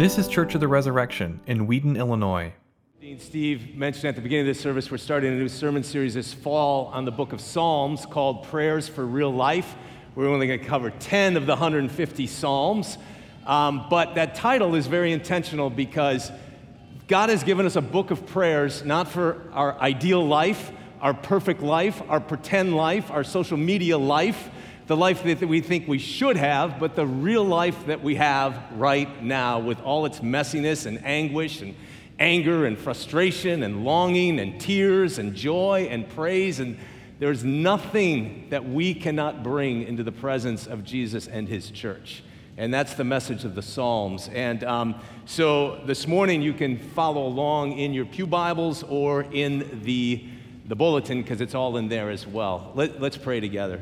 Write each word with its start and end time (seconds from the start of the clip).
This 0.00 0.16
is 0.16 0.28
Church 0.28 0.54
of 0.54 0.62
the 0.62 0.66
Resurrection 0.66 1.40
in 1.46 1.66
Wheaton, 1.66 1.94
Illinois. 1.94 2.54
Dean 3.02 3.20
Steve 3.20 3.76
mentioned 3.76 4.06
at 4.06 4.14
the 4.14 4.22
beginning 4.22 4.48
of 4.48 4.56
this 4.56 4.58
service, 4.58 4.90
we're 4.90 4.96
starting 4.96 5.30
a 5.30 5.36
new 5.36 5.46
sermon 5.46 5.82
series 5.82 6.14
this 6.14 6.32
fall 6.32 6.86
on 6.86 7.04
the 7.04 7.10
book 7.10 7.34
of 7.34 7.40
Psalms 7.42 8.06
called 8.06 8.44
Prayers 8.44 8.88
for 8.88 9.04
Real 9.04 9.30
Life. 9.30 9.74
We're 10.14 10.28
only 10.28 10.46
going 10.46 10.60
to 10.60 10.64
cover 10.64 10.88
10 10.88 11.36
of 11.36 11.44
the 11.44 11.52
150 11.52 12.26
Psalms. 12.26 12.96
Um, 13.44 13.88
but 13.90 14.14
that 14.14 14.34
title 14.34 14.74
is 14.74 14.86
very 14.86 15.12
intentional 15.12 15.68
because 15.68 16.32
God 17.06 17.28
has 17.28 17.44
given 17.44 17.66
us 17.66 17.76
a 17.76 17.82
book 17.82 18.10
of 18.10 18.24
prayers, 18.24 18.82
not 18.82 19.06
for 19.06 19.50
our 19.52 19.78
ideal 19.80 20.26
life, 20.26 20.72
our 21.02 21.12
perfect 21.12 21.60
life, 21.60 22.00
our 22.08 22.20
pretend 22.20 22.74
life, 22.74 23.10
our 23.10 23.22
social 23.22 23.58
media 23.58 23.98
life, 23.98 24.48
the 24.90 24.96
life 24.96 25.22
that 25.22 25.48
we 25.48 25.60
think 25.60 25.86
we 25.86 26.00
should 26.00 26.36
have, 26.36 26.80
but 26.80 26.96
the 26.96 27.06
real 27.06 27.44
life 27.44 27.86
that 27.86 28.02
we 28.02 28.16
have 28.16 28.60
right 28.74 29.22
now 29.22 29.60
with 29.60 29.80
all 29.82 30.04
its 30.04 30.18
messiness 30.18 30.84
and 30.84 31.00
anguish 31.06 31.62
and 31.62 31.76
anger 32.18 32.66
and 32.66 32.76
frustration 32.76 33.62
and 33.62 33.84
longing 33.84 34.40
and 34.40 34.60
tears 34.60 35.20
and 35.20 35.32
joy 35.32 35.86
and 35.88 36.08
praise. 36.08 36.58
And 36.58 36.76
there's 37.20 37.44
nothing 37.44 38.48
that 38.50 38.68
we 38.68 38.92
cannot 38.92 39.44
bring 39.44 39.84
into 39.84 40.02
the 40.02 40.10
presence 40.10 40.66
of 40.66 40.82
Jesus 40.82 41.28
and 41.28 41.48
his 41.48 41.70
church. 41.70 42.24
And 42.56 42.74
that's 42.74 42.94
the 42.94 43.04
message 43.04 43.44
of 43.44 43.54
the 43.54 43.62
Psalms. 43.62 44.28
And 44.32 44.64
um, 44.64 45.00
so 45.24 45.84
this 45.86 46.08
morning 46.08 46.42
you 46.42 46.52
can 46.52 46.76
follow 46.76 47.28
along 47.28 47.78
in 47.78 47.94
your 47.94 48.06
Pew 48.06 48.26
Bibles 48.26 48.82
or 48.82 49.22
in 49.30 49.82
the, 49.84 50.24
the 50.66 50.74
bulletin 50.74 51.22
because 51.22 51.40
it's 51.40 51.54
all 51.54 51.76
in 51.76 51.88
there 51.88 52.10
as 52.10 52.26
well. 52.26 52.72
Let, 52.74 53.00
let's 53.00 53.16
pray 53.16 53.38
together. 53.38 53.80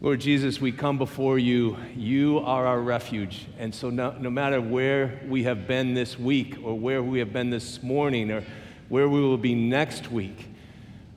Lord 0.00 0.20
Jesus, 0.20 0.60
we 0.60 0.70
come 0.70 0.96
before 0.96 1.40
you. 1.40 1.76
You 1.96 2.38
are 2.38 2.68
our 2.68 2.80
refuge. 2.80 3.46
And 3.58 3.74
so, 3.74 3.90
no, 3.90 4.12
no, 4.12 4.30
matter 4.30 4.60
where 4.60 5.20
we 5.26 5.42
have 5.42 5.66
been 5.66 5.92
this 5.94 6.16
week, 6.16 6.56
or 6.62 6.78
where 6.78 7.02
we 7.02 7.18
have 7.18 7.32
been 7.32 7.50
this 7.50 7.82
morning, 7.82 8.30
or 8.30 8.44
where 8.88 9.08
we 9.08 9.20
will 9.20 9.36
be 9.36 9.56
next 9.56 10.12
week, 10.12 10.46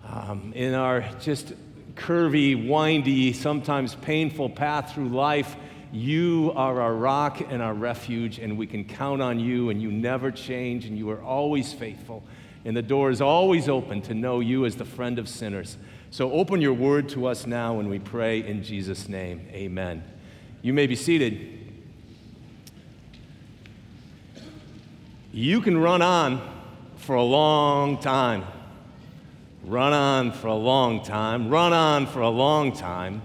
um, 0.03 0.52
in 0.56 0.73
our 0.73 1.08
just 1.19 1.53
curvy, 1.94 2.67
windy, 2.67 3.33
sometimes 3.33 3.94
painful 3.94 4.50
path 4.50 4.95
through 4.95 5.09
life, 5.09 5.56
you 5.91 6.52
are 6.56 6.81
our 6.81 6.95
rock 6.95 7.39
and 7.39 7.61
our 7.61 7.75
refuge, 7.75 8.39
and 8.39 8.58
we 8.58 8.66
can 8.66 8.84
count 8.84 9.22
on 9.22 9.39
you, 9.39 9.69
and 9.69 9.80
you 9.80 9.91
never 9.91 10.31
change, 10.31 10.86
and 10.86 10.97
you 10.97 11.08
are 11.11 11.22
always 11.22 11.72
faithful. 11.72 12.23
And 12.66 12.75
the 12.75 12.81
door 12.81 13.11
is 13.11 13.22
always 13.22 13.69
open 13.69 14.02
to 14.03 14.16
know 14.16 14.39
you 14.39 14.66
as 14.66 14.75
the 14.75 14.86
friend 14.86 15.19
of 15.19 15.30
sinners. 15.30 15.78
So 16.14 16.30
open 16.34 16.59
your 16.59 16.73
word 16.73 17.08
to 17.09 17.26
us 17.26 17.48
now 17.48 17.76
when 17.76 17.88
we 17.88 17.98
pray 17.98 18.45
in 18.45 18.64
Jesus' 18.64 19.08
name. 19.08 19.48
Amen. 19.54 20.04
You 20.62 20.73
may 20.73 20.86
be 20.86 20.95
seated. 20.98 21.58
You 25.31 25.62
can 25.62 25.78
run 25.78 26.02
on 26.02 26.42
for 26.98 27.16
a 27.16 27.23
long 27.23 27.98
time. 27.98 28.44
Run 29.64 29.94
on 29.94 30.34
for 30.34 30.48
a 30.48 30.53
long 30.53 31.02
time. 31.02 31.48
Run 31.48 31.72
on 31.72 32.06
for 32.08 32.20
a 32.20 32.30
long 32.30 32.73
time. 32.73 33.22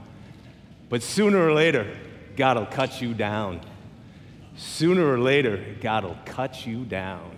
But 0.89 1.03
sooner 1.03 1.45
or 1.45 1.53
later, 1.53 1.93
God 2.37 2.57
will 2.57 2.67
cut 2.67 3.03
you 3.03 3.15
down. 3.15 3.63
Sooner 4.57 5.05
or 5.05 5.19
later, 5.19 5.75
God 5.81 6.05
will 6.05 6.19
cut 6.25 6.65
you 6.65 6.85
down. 6.85 7.33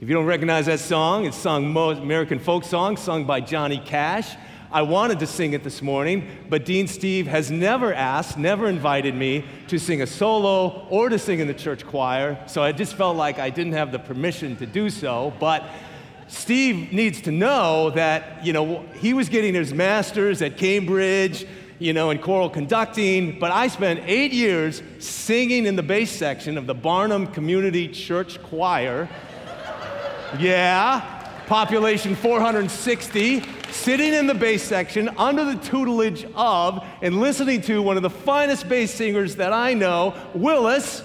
If 0.00 0.08
you 0.08 0.14
don't 0.14 0.26
recognize 0.26 0.66
that 0.66 0.78
song, 0.78 1.26
it's 1.26 1.36
sung 1.36 1.76
American 1.76 2.38
folk 2.38 2.62
song 2.62 2.96
sung 2.96 3.24
by 3.24 3.40
Johnny 3.40 3.82
Cash. 3.84 4.36
I 4.70 4.82
wanted 4.82 5.20
to 5.20 5.26
sing 5.26 5.54
it 5.54 5.64
this 5.64 5.80
morning, 5.80 6.28
but 6.50 6.66
Dean 6.66 6.88
Steve 6.88 7.26
has 7.26 7.50
never 7.50 7.94
asked, 7.94 8.36
never 8.36 8.68
invited 8.68 9.14
me 9.14 9.46
to 9.68 9.78
sing 9.78 10.02
a 10.02 10.06
solo 10.06 10.86
or 10.90 11.08
to 11.08 11.18
sing 11.18 11.40
in 11.40 11.46
the 11.46 11.54
church 11.54 11.86
choir, 11.86 12.38
so 12.46 12.62
I 12.62 12.72
just 12.72 12.94
felt 12.94 13.16
like 13.16 13.38
I 13.38 13.48
didn't 13.48 13.72
have 13.72 13.92
the 13.92 13.98
permission 13.98 14.56
to 14.56 14.66
do 14.66 14.90
so. 14.90 15.32
But 15.40 15.64
Steve 16.26 16.92
needs 16.92 17.22
to 17.22 17.30
know 17.30 17.88
that, 17.90 18.44
you 18.44 18.52
know, 18.52 18.84
he 19.00 19.14
was 19.14 19.30
getting 19.30 19.54
his 19.54 19.72
master's 19.72 20.42
at 20.42 20.58
Cambridge, 20.58 21.46
you 21.78 21.94
know, 21.94 22.10
in 22.10 22.18
choral 22.18 22.50
conducting, 22.50 23.38
but 23.38 23.50
I 23.50 23.68
spent 23.68 24.00
eight 24.04 24.32
years 24.32 24.82
singing 24.98 25.64
in 25.64 25.76
the 25.76 25.82
bass 25.82 26.10
section 26.10 26.58
of 26.58 26.66
the 26.66 26.74
Barnum 26.74 27.28
Community 27.28 27.88
Church 27.88 28.42
Choir. 28.42 29.08
Yeah, 30.38 31.00
population 31.46 32.14
460, 32.14 33.42
sitting 33.78 34.12
in 34.12 34.26
the 34.26 34.34
bass 34.34 34.62
section 34.62 35.08
under 35.16 35.44
the 35.44 35.56
tutelage 35.56 36.26
of 36.34 36.84
and 37.00 37.20
listening 37.20 37.60
to 37.62 37.80
one 37.80 37.96
of 37.96 38.02
the 38.02 38.10
finest 38.10 38.68
bass 38.68 38.92
singers 38.92 39.36
that 39.36 39.52
I 39.52 39.74
know, 39.74 40.14
Willis. 40.34 41.02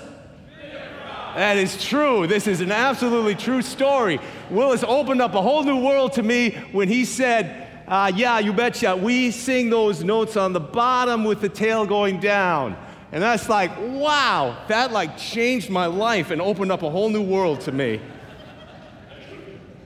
That 1.35 1.57
is 1.57 1.84
true. 1.84 2.28
This 2.28 2.45
is 2.45 2.61
an 2.61 2.72
absolutely 2.72 3.35
true 3.35 3.61
story. 3.61 4.19
Willis 4.50 4.84
opened 4.84 5.22
up 5.22 5.34
a 5.34 5.41
whole 5.41 5.63
new 5.63 5.84
world 5.84 6.13
to 6.13 6.23
me 6.23 6.51
when 6.72 6.88
he 6.88 7.06
said, 7.06 7.67
uh, 7.88 8.11
Yeah, 8.13 8.39
you 8.39 8.53
betcha, 8.53 8.95
we 8.95 9.31
sing 9.31 9.69
those 9.69 10.03
notes 10.03 10.38
on 10.38 10.53
the 10.53 10.59
bottom 10.59 11.23
with 11.23 11.41
the 11.41 11.50
tail 11.50 11.85
going 11.85 12.19
down. 12.19 12.78
And 13.11 13.22
that's 13.22 13.47
like, 13.47 13.72
wow, 13.79 14.57
that 14.69 14.91
like 14.91 15.17
changed 15.17 15.69
my 15.69 15.85
life 15.85 16.31
and 16.31 16.41
opened 16.41 16.72
up 16.72 16.81
a 16.81 16.90
whole 16.90 17.09
new 17.09 17.22
world 17.22 17.61
to 17.61 17.72
me. 17.72 18.01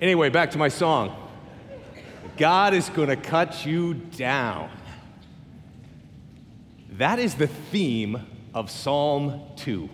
Anyway, 0.02 0.30
back 0.30 0.52
to 0.52 0.58
my 0.58 0.70
song. 0.70 1.27
God 2.38 2.74
is 2.74 2.90
going 2.90 3.10
to 3.10 3.16
cut 3.16 3.66
you 3.66 3.96
down. 3.96 4.70
That 6.92 7.20
is 7.20 7.36
the 7.36 7.48
theme 7.48 8.26
of 8.54 8.72
Psalm 8.72 9.42
2. 9.58 9.90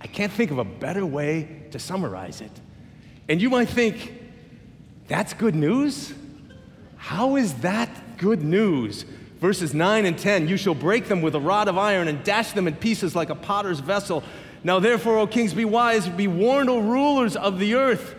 I 0.00 0.06
can't 0.06 0.32
think 0.32 0.50
of 0.50 0.58
a 0.58 0.64
better 0.64 1.06
way 1.06 1.66
to 1.70 1.78
summarize 1.78 2.40
it. 2.40 2.50
And 3.28 3.40
you 3.40 3.48
might 3.48 3.68
think, 3.68 4.20
that's 5.08 5.32
good 5.34 5.54
news? 5.54 6.12
How 6.96 7.36
is 7.36 7.54
that 7.54 8.18
good 8.18 8.42
news? 8.42 9.04
Verses 9.40 9.74
9 9.74 10.06
and 10.06 10.18
10 10.18 10.48
You 10.48 10.56
shall 10.56 10.74
break 10.74 11.08
them 11.08 11.22
with 11.22 11.34
a 11.34 11.40
rod 11.40 11.68
of 11.68 11.78
iron 11.78 12.08
and 12.08 12.22
dash 12.22 12.52
them 12.52 12.68
in 12.68 12.74
pieces 12.76 13.16
like 13.16 13.30
a 13.30 13.34
potter's 13.34 13.80
vessel. 13.80 14.22
Now, 14.64 14.78
therefore, 14.78 15.18
O 15.18 15.26
kings, 15.26 15.54
be 15.54 15.64
wise, 15.64 16.08
be 16.08 16.28
warned, 16.28 16.70
O 16.70 16.78
rulers 16.78 17.36
of 17.36 17.58
the 17.58 17.74
earth. 17.74 18.14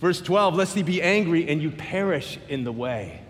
Verse 0.00 0.20
12, 0.20 0.54
lest 0.54 0.74
he 0.74 0.82
be 0.82 1.00
angry 1.00 1.48
and 1.48 1.62
you 1.62 1.70
perish 1.70 2.38
in 2.48 2.64
the 2.64 2.72
way. 2.72 3.20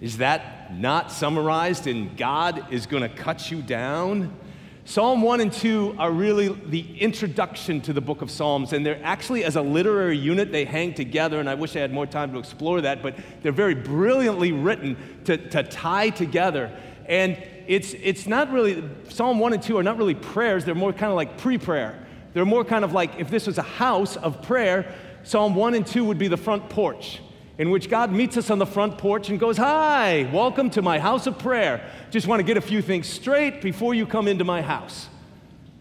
Is 0.00 0.18
that 0.18 0.76
not 0.76 1.12
summarized 1.12 1.86
in 1.86 2.16
God 2.16 2.72
is 2.72 2.86
going 2.86 3.02
to 3.02 3.08
cut 3.08 3.50
you 3.50 3.62
down? 3.62 4.36
Psalm 4.84 5.22
1 5.22 5.40
and 5.40 5.52
2 5.52 5.96
are 5.98 6.12
really 6.12 6.48
the 6.48 6.98
introduction 7.00 7.80
to 7.80 7.92
the 7.92 8.00
book 8.00 8.22
of 8.22 8.30
Psalms, 8.30 8.72
and 8.72 8.86
they're 8.86 9.00
actually, 9.02 9.42
as 9.42 9.56
a 9.56 9.62
literary 9.62 10.16
unit, 10.16 10.52
they 10.52 10.64
hang 10.64 10.94
together, 10.94 11.40
and 11.40 11.50
I 11.50 11.54
wish 11.54 11.74
I 11.74 11.80
had 11.80 11.92
more 11.92 12.06
time 12.06 12.32
to 12.32 12.38
explore 12.38 12.80
that, 12.82 13.02
but 13.02 13.16
they're 13.42 13.50
very 13.50 13.74
brilliantly 13.74 14.52
written 14.52 14.96
to, 15.24 15.36
to 15.36 15.64
tie 15.64 16.10
together. 16.10 16.70
And 17.06 17.36
it's, 17.66 17.94
it's 17.94 18.28
not 18.28 18.52
really, 18.52 18.84
Psalm 19.08 19.40
1 19.40 19.54
and 19.54 19.62
2 19.62 19.76
are 19.78 19.82
not 19.82 19.96
really 19.96 20.14
prayers, 20.14 20.64
they're 20.64 20.74
more 20.76 20.92
kind 20.92 21.10
of 21.10 21.16
like 21.16 21.38
pre 21.38 21.58
prayer. 21.58 22.06
They're 22.32 22.44
more 22.44 22.64
kind 22.64 22.84
of 22.84 22.92
like 22.92 23.18
if 23.18 23.30
this 23.30 23.46
was 23.46 23.56
a 23.56 23.62
house 23.62 24.16
of 24.16 24.42
prayer, 24.42 24.94
Psalm 25.26 25.56
1 25.56 25.74
and 25.74 25.84
2 25.84 26.04
would 26.04 26.18
be 26.18 26.28
the 26.28 26.36
front 26.36 26.68
porch, 26.68 27.20
in 27.58 27.70
which 27.70 27.90
God 27.90 28.12
meets 28.12 28.36
us 28.36 28.48
on 28.48 28.60
the 28.60 28.66
front 28.66 28.96
porch 28.96 29.28
and 29.28 29.40
goes, 29.40 29.56
Hi, 29.56 30.30
welcome 30.32 30.70
to 30.70 30.82
my 30.82 31.00
house 31.00 31.26
of 31.26 31.36
prayer. 31.36 31.90
Just 32.12 32.28
want 32.28 32.38
to 32.38 32.44
get 32.44 32.56
a 32.56 32.60
few 32.60 32.80
things 32.80 33.08
straight 33.08 33.60
before 33.60 33.92
you 33.92 34.06
come 34.06 34.28
into 34.28 34.44
my 34.44 34.62
house. 34.62 35.08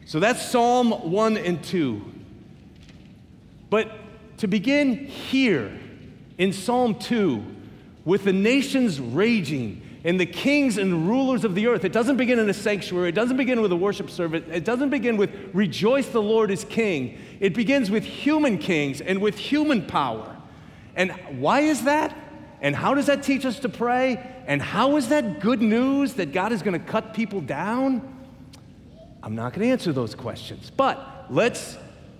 So 0.07 0.19
that's 0.19 0.44
Psalm 0.44 1.11
1 1.11 1.38
and 1.38 1.63
2. 1.63 2.13
But 3.69 3.91
to 4.38 4.47
begin 4.47 5.05
here 5.05 5.79
in 6.39 6.51
Psalm 6.51 6.95
2, 6.95 7.45
with 8.03 8.23
the 8.23 8.34
nations 8.34 9.00
raging 9.00 9.84
and 10.05 10.19
the 10.19 10.25
kings 10.25 10.78
and 10.78 11.09
rulers 11.09 11.43
of 11.43 11.55
the 11.55 11.66
earth. 11.66 11.84
It 11.84 11.91
doesn't 11.91 12.17
begin 12.17 12.37
in 12.37 12.47
a 12.47 12.53
sanctuary. 12.53 13.09
It 13.09 13.16
doesn't 13.16 13.37
begin 13.37 13.59
with 13.59 13.72
a 13.72 13.75
worship 13.75 14.11
service. 14.11 14.43
It 14.52 14.64
doesn't 14.64 14.91
begin 14.91 15.17
with 15.17 15.31
rejoice 15.52 16.08
the 16.09 16.22
Lord 16.22 16.52
is 16.52 16.64
king. 16.64 17.17
It 17.40 17.53
begins 17.53 17.91
with 17.91 18.03
human 18.03 18.58
kings 18.58 19.02
and 19.02 19.22
with 19.22 19.37
human 19.37 19.85
power. 19.85 20.35
And 20.96 21.11
why 21.40 21.61
is 21.61 21.84
that? 21.84 22.16
And 22.61 22.76
how 22.76 22.93
does 22.93 23.08
that 23.08 23.23
teach 23.23 23.46
us 23.46 23.59
to 23.59 23.70
pray? 23.70 24.17
And 24.47 24.61
how 24.61 24.96
is 24.96 25.09
that 25.09 25.40
good 25.40 25.61
news 25.61 26.14
that 26.14 26.32
God 26.32 26.52
is 26.52 26.61
going 26.61 26.79
to 26.79 26.85
cut 26.85 27.14
people 27.14 27.41
down? 27.41 28.11
I'm 29.22 29.35
not 29.35 29.53
going 29.53 29.67
to 29.67 29.72
answer 29.72 29.91
those 29.91 30.16
questions. 30.16 30.72
But 30.76 31.26
let's 31.29 31.78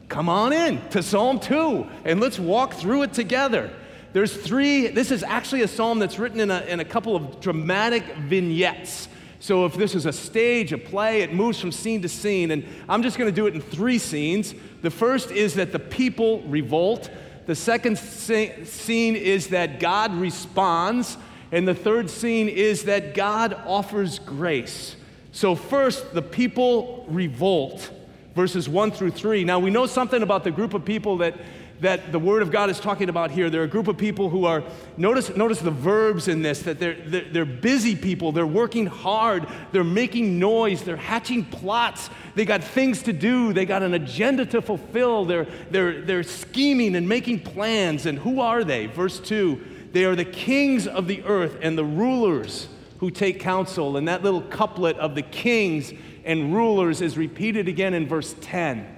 come 0.10 0.30
on 0.30 0.54
in 0.54 0.88
to 0.90 1.02
Psalm 1.02 1.40
2 1.40 1.88
and 2.04 2.20
let's 2.20 2.40
walk 2.40 2.74
through 2.74 3.04
it 3.04 3.14
together. 3.14 3.72
There's 4.14 4.36
three, 4.36 4.88
this 4.88 5.12
is 5.12 5.24
actually 5.24 5.62
a 5.62 5.68
psalm 5.68 6.00
that's 6.00 6.18
written 6.18 6.40
in 6.40 6.50
a, 6.50 6.62
in 6.62 6.80
a 6.80 6.86
couple 6.86 7.16
of 7.16 7.42
dramatic 7.42 8.04
vignettes. 8.16 9.10
So 9.40 9.66
if 9.66 9.74
this 9.76 9.96
is 9.96 10.06
a 10.06 10.14
stage, 10.14 10.74
a 10.74 10.78
play, 10.78 11.22
it 11.22 11.34
moves 11.34 11.60
from 11.60 11.72
scene 11.72 12.02
to 12.02 12.10
scene. 12.10 12.52
And 12.52 12.66
I'm 12.88 13.04
just 13.04 13.18
going 13.18 13.30
to 13.30 13.36
do 13.36 13.48
it 13.48 13.54
in 13.54 13.62
three 13.62 14.00
scenes. 14.00 14.56
The 14.82 14.92
first 14.92 15.32
is 15.32 15.56
that 15.56 15.72
the 15.72 15.80
people 15.80 16.42
revolt. 16.44 17.10
The 17.46 17.56
second 17.56 17.98
scene 17.98 19.16
is 19.16 19.48
that 19.50 19.80
God 19.80 20.14
responds. 20.16 21.18
And 21.52 21.68
the 21.68 21.76
third 21.76 22.10
scene 22.10 22.50
is 22.50 22.84
that 22.84 23.14
God 23.14 23.54
offers 23.66 24.20
grace. 24.20 24.96
So, 25.32 25.54
first, 25.54 26.14
the 26.14 26.22
people 26.22 27.06
revolt. 27.08 27.92
verses 28.36 28.68
1 28.68 28.92
through 28.92 29.12
3. 29.12 29.46
Now, 29.46 29.60
we 29.60 29.70
know 29.70 29.86
something 29.86 30.22
about 30.22 30.44
the 30.44 30.52
group 30.52 30.74
of 30.74 30.84
people 30.84 31.18
that, 31.18 31.36
that 31.82 32.12
the 32.12 32.20
Word 32.20 32.42
of 32.42 32.52
God 32.52 32.70
is 32.70 32.80
talking 32.80 33.10
about 33.10 33.32
here. 33.32 33.50
They're 33.50 33.64
a 33.64 33.68
group 33.68 33.88
of 33.88 33.98
people 33.98 34.30
who 34.30 34.46
are, 34.46 34.64
notice, 34.98 35.36
notice 35.36 35.60
the 35.60 35.72
verbs 35.72 36.28
in 36.28 36.42
this, 36.42 36.62
that 36.64 36.80
they're, 36.80 36.96
they're, 36.96 37.26
they're 37.26 37.46
busy 37.46 37.96
people. 37.96 38.32
They're 38.32 38.48
working 38.48 38.86
hard. 38.86 39.48
They're 39.72 39.84
making 39.84 40.40
noise. 40.40 40.84
They're 40.84 40.96
hatching 40.96 41.46
plots. 41.46 42.10
They 42.36 42.46
got 42.46 42.64
things 42.64 43.04
to 43.04 43.14
do. 43.14 43.52
They 43.52 43.66
got 43.66 43.84
an 43.84 43.94
agenda 43.94 44.46
to 44.48 44.62
fulfill. 44.62 45.26
They're, 45.26 45.48
they're, 45.70 46.02
they're 46.02 46.24
scheming 46.24 46.96
and 46.96 47.08
making 47.08 47.42
plans. 47.42 48.06
And 48.06 48.18
who 48.18 48.40
are 48.40 48.64
they? 48.64 48.86
Verse 48.86 49.20
2 49.20 49.62
They 49.92 50.06
are 50.06 50.16
the 50.16 50.26
kings 50.26 50.88
of 50.88 51.08
the 51.08 51.24
earth 51.24 51.58
and 51.62 51.78
the 51.78 51.86
rulers 51.86 52.70
who 53.00 53.12
take 53.12 53.40
counsel. 53.40 53.98
And 53.98 54.08
that 54.08 54.24
little 54.24 54.42
couplet 54.42 54.98
of 54.98 55.16
the 55.16 55.22
kings 55.22 55.94
and 56.24 56.54
rulers 56.54 57.02
is 57.02 57.18
repeated 57.18 57.68
again 57.68 57.94
in 57.94 58.08
verse 58.08 58.34
10. 58.42 58.95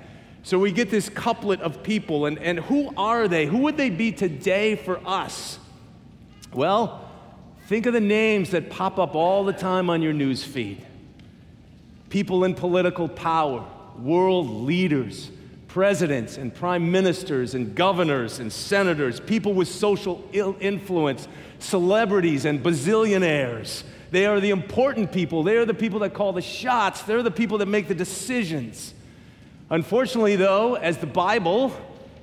So 0.47 0.57
we 0.57 0.71
get 0.71 0.89
this 0.89 1.09
couplet 1.09 1.59
of 1.59 1.83
people, 1.83 2.25
and, 2.25 2.39
and 2.39 2.57
who 2.57 2.93
are 2.95 3.27
they? 3.27 3.47
Who 3.47 3.57
would 3.63 3.75
they 3.75 3.89
be 3.89 4.13
today 4.13 4.77
for 4.77 5.05
us? 5.05 5.59
Well, 6.53 7.11
think 7.65 7.85
of 7.85 7.91
the 7.91 7.99
names 7.99 8.51
that 8.51 8.69
pop 8.69 8.97
up 8.97 9.13
all 9.13 9.43
the 9.43 9.51
time 9.51 9.89
on 9.89 10.01
your 10.01 10.13
news 10.13 10.45
feed 10.45 10.81
people 12.09 12.45
in 12.45 12.55
political 12.55 13.09
power, 13.09 13.67
world 13.99 14.47
leaders, 14.47 15.31
presidents 15.67 16.37
and 16.37 16.55
prime 16.55 16.89
ministers 16.93 17.53
and 17.53 17.75
governors 17.75 18.39
and 18.39 18.49
senators, 18.49 19.19
people 19.19 19.53
with 19.53 19.67
social 19.67 20.25
influence, 20.31 21.27
celebrities 21.59 22.45
and 22.45 22.63
bazillionaires. 22.63 23.83
They 24.11 24.25
are 24.25 24.39
the 24.39 24.51
important 24.51 25.11
people. 25.11 25.43
They 25.43 25.57
are 25.57 25.65
the 25.65 25.73
people 25.73 25.99
that 25.99 26.13
call 26.13 26.31
the 26.31 26.41
shots. 26.41 27.01
They're 27.01 27.21
the 27.21 27.31
people 27.31 27.57
that 27.57 27.65
make 27.65 27.89
the 27.89 27.95
decisions. 27.95 28.93
Unfortunately, 29.69 30.37
though, 30.37 30.75
as 30.75 30.97
the 30.97 31.07
Bible 31.07 31.73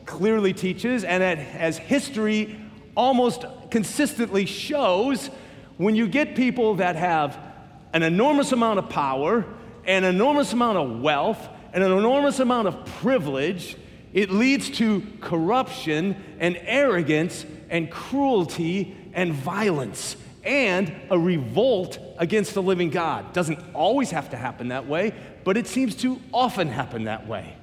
clearly 0.07 0.55
teaches 0.55 1.05
and 1.05 1.23
as 1.23 1.77
history 1.77 2.59
almost 2.97 3.45
consistently 3.71 4.47
shows, 4.47 5.29
when 5.77 5.95
you 5.95 6.09
get 6.09 6.37
people 6.37 6.77
that 6.77 6.97
have 6.97 7.39
an 7.93 8.03
enormous 8.03 8.53
amount 8.53 8.79
of 8.79 8.89
power, 8.89 9.45
an 9.85 10.05
enormous 10.05 10.55
amount 10.55 10.79
of 10.79 11.01
wealth, 11.01 11.49
and 11.75 11.85
an 11.85 11.93
enormous 11.93 12.41
amount 12.41 12.69
of 12.69 12.87
privilege, 12.87 13.77
it 14.15 14.31
leads 14.31 14.71
to 14.71 15.03
corruption 15.21 16.17
and 16.39 16.57
arrogance 16.63 17.45
and 17.69 17.91
cruelty 17.91 18.97
and 19.13 19.35
violence 19.35 20.17
and 20.45 20.95
a 21.11 21.19
revolt 21.19 21.99
against 22.19 22.55
the 22.55 22.63
living 22.63 22.91
God. 22.91 23.33
Doesn't 23.33 23.59
always 23.73 24.11
have 24.11 24.31
to 24.31 24.37
happen 24.37 24.69
that 24.69 24.87
way, 24.87 25.13
but 25.45 25.57
it 25.57 25.67
seems 25.67 25.95
to 25.97 26.21
often 26.33 26.69
happen 26.69 27.05
that 27.05 27.27
way. 27.27 27.57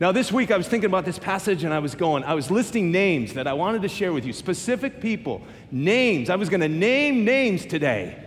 Now, 0.00 0.10
this 0.10 0.32
week 0.32 0.50
I 0.50 0.56
was 0.56 0.66
thinking 0.66 0.88
about 0.88 1.04
this 1.04 1.18
passage 1.18 1.62
and 1.62 1.72
I 1.72 1.78
was 1.78 1.94
going, 1.94 2.24
I 2.24 2.34
was 2.34 2.50
listing 2.50 2.90
names 2.90 3.34
that 3.34 3.46
I 3.46 3.52
wanted 3.52 3.82
to 3.82 3.88
share 3.88 4.12
with 4.12 4.24
you, 4.24 4.32
specific 4.32 5.00
people, 5.00 5.42
names. 5.70 6.28
I 6.28 6.36
was 6.36 6.48
going 6.48 6.60
to 6.60 6.68
name 6.68 7.24
names 7.24 7.64
today. 7.64 8.18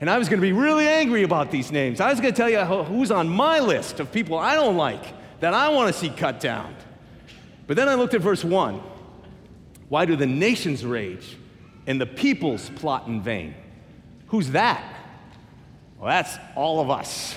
And 0.00 0.08
I 0.08 0.18
was 0.18 0.28
going 0.28 0.40
to 0.40 0.46
be 0.46 0.52
really 0.52 0.86
angry 0.86 1.22
about 1.22 1.50
these 1.50 1.72
names. 1.72 2.00
I 2.00 2.10
was 2.10 2.20
going 2.20 2.34
to 2.34 2.36
tell 2.36 2.50
you 2.50 2.60
who's 2.60 3.10
on 3.10 3.28
my 3.28 3.58
list 3.58 3.98
of 3.98 4.12
people 4.12 4.38
I 4.38 4.54
don't 4.54 4.76
like 4.76 5.02
that 5.40 5.54
I 5.54 5.70
want 5.70 5.92
to 5.92 5.98
see 5.98 6.10
cut 6.10 6.40
down. 6.40 6.76
But 7.66 7.76
then 7.76 7.88
I 7.88 7.94
looked 7.94 8.14
at 8.14 8.20
verse 8.20 8.44
1. 8.44 8.80
Why 9.88 10.04
do 10.04 10.14
the 10.14 10.26
nations 10.26 10.84
rage? 10.84 11.36
and 11.86 12.00
the 12.00 12.06
peoples 12.06 12.70
plot 12.70 13.06
in 13.06 13.20
vain. 13.22 13.54
Who's 14.28 14.50
that? 14.50 14.82
Well, 15.98 16.08
that's 16.08 16.36
all 16.54 16.80
of 16.80 16.90
us. 16.90 17.34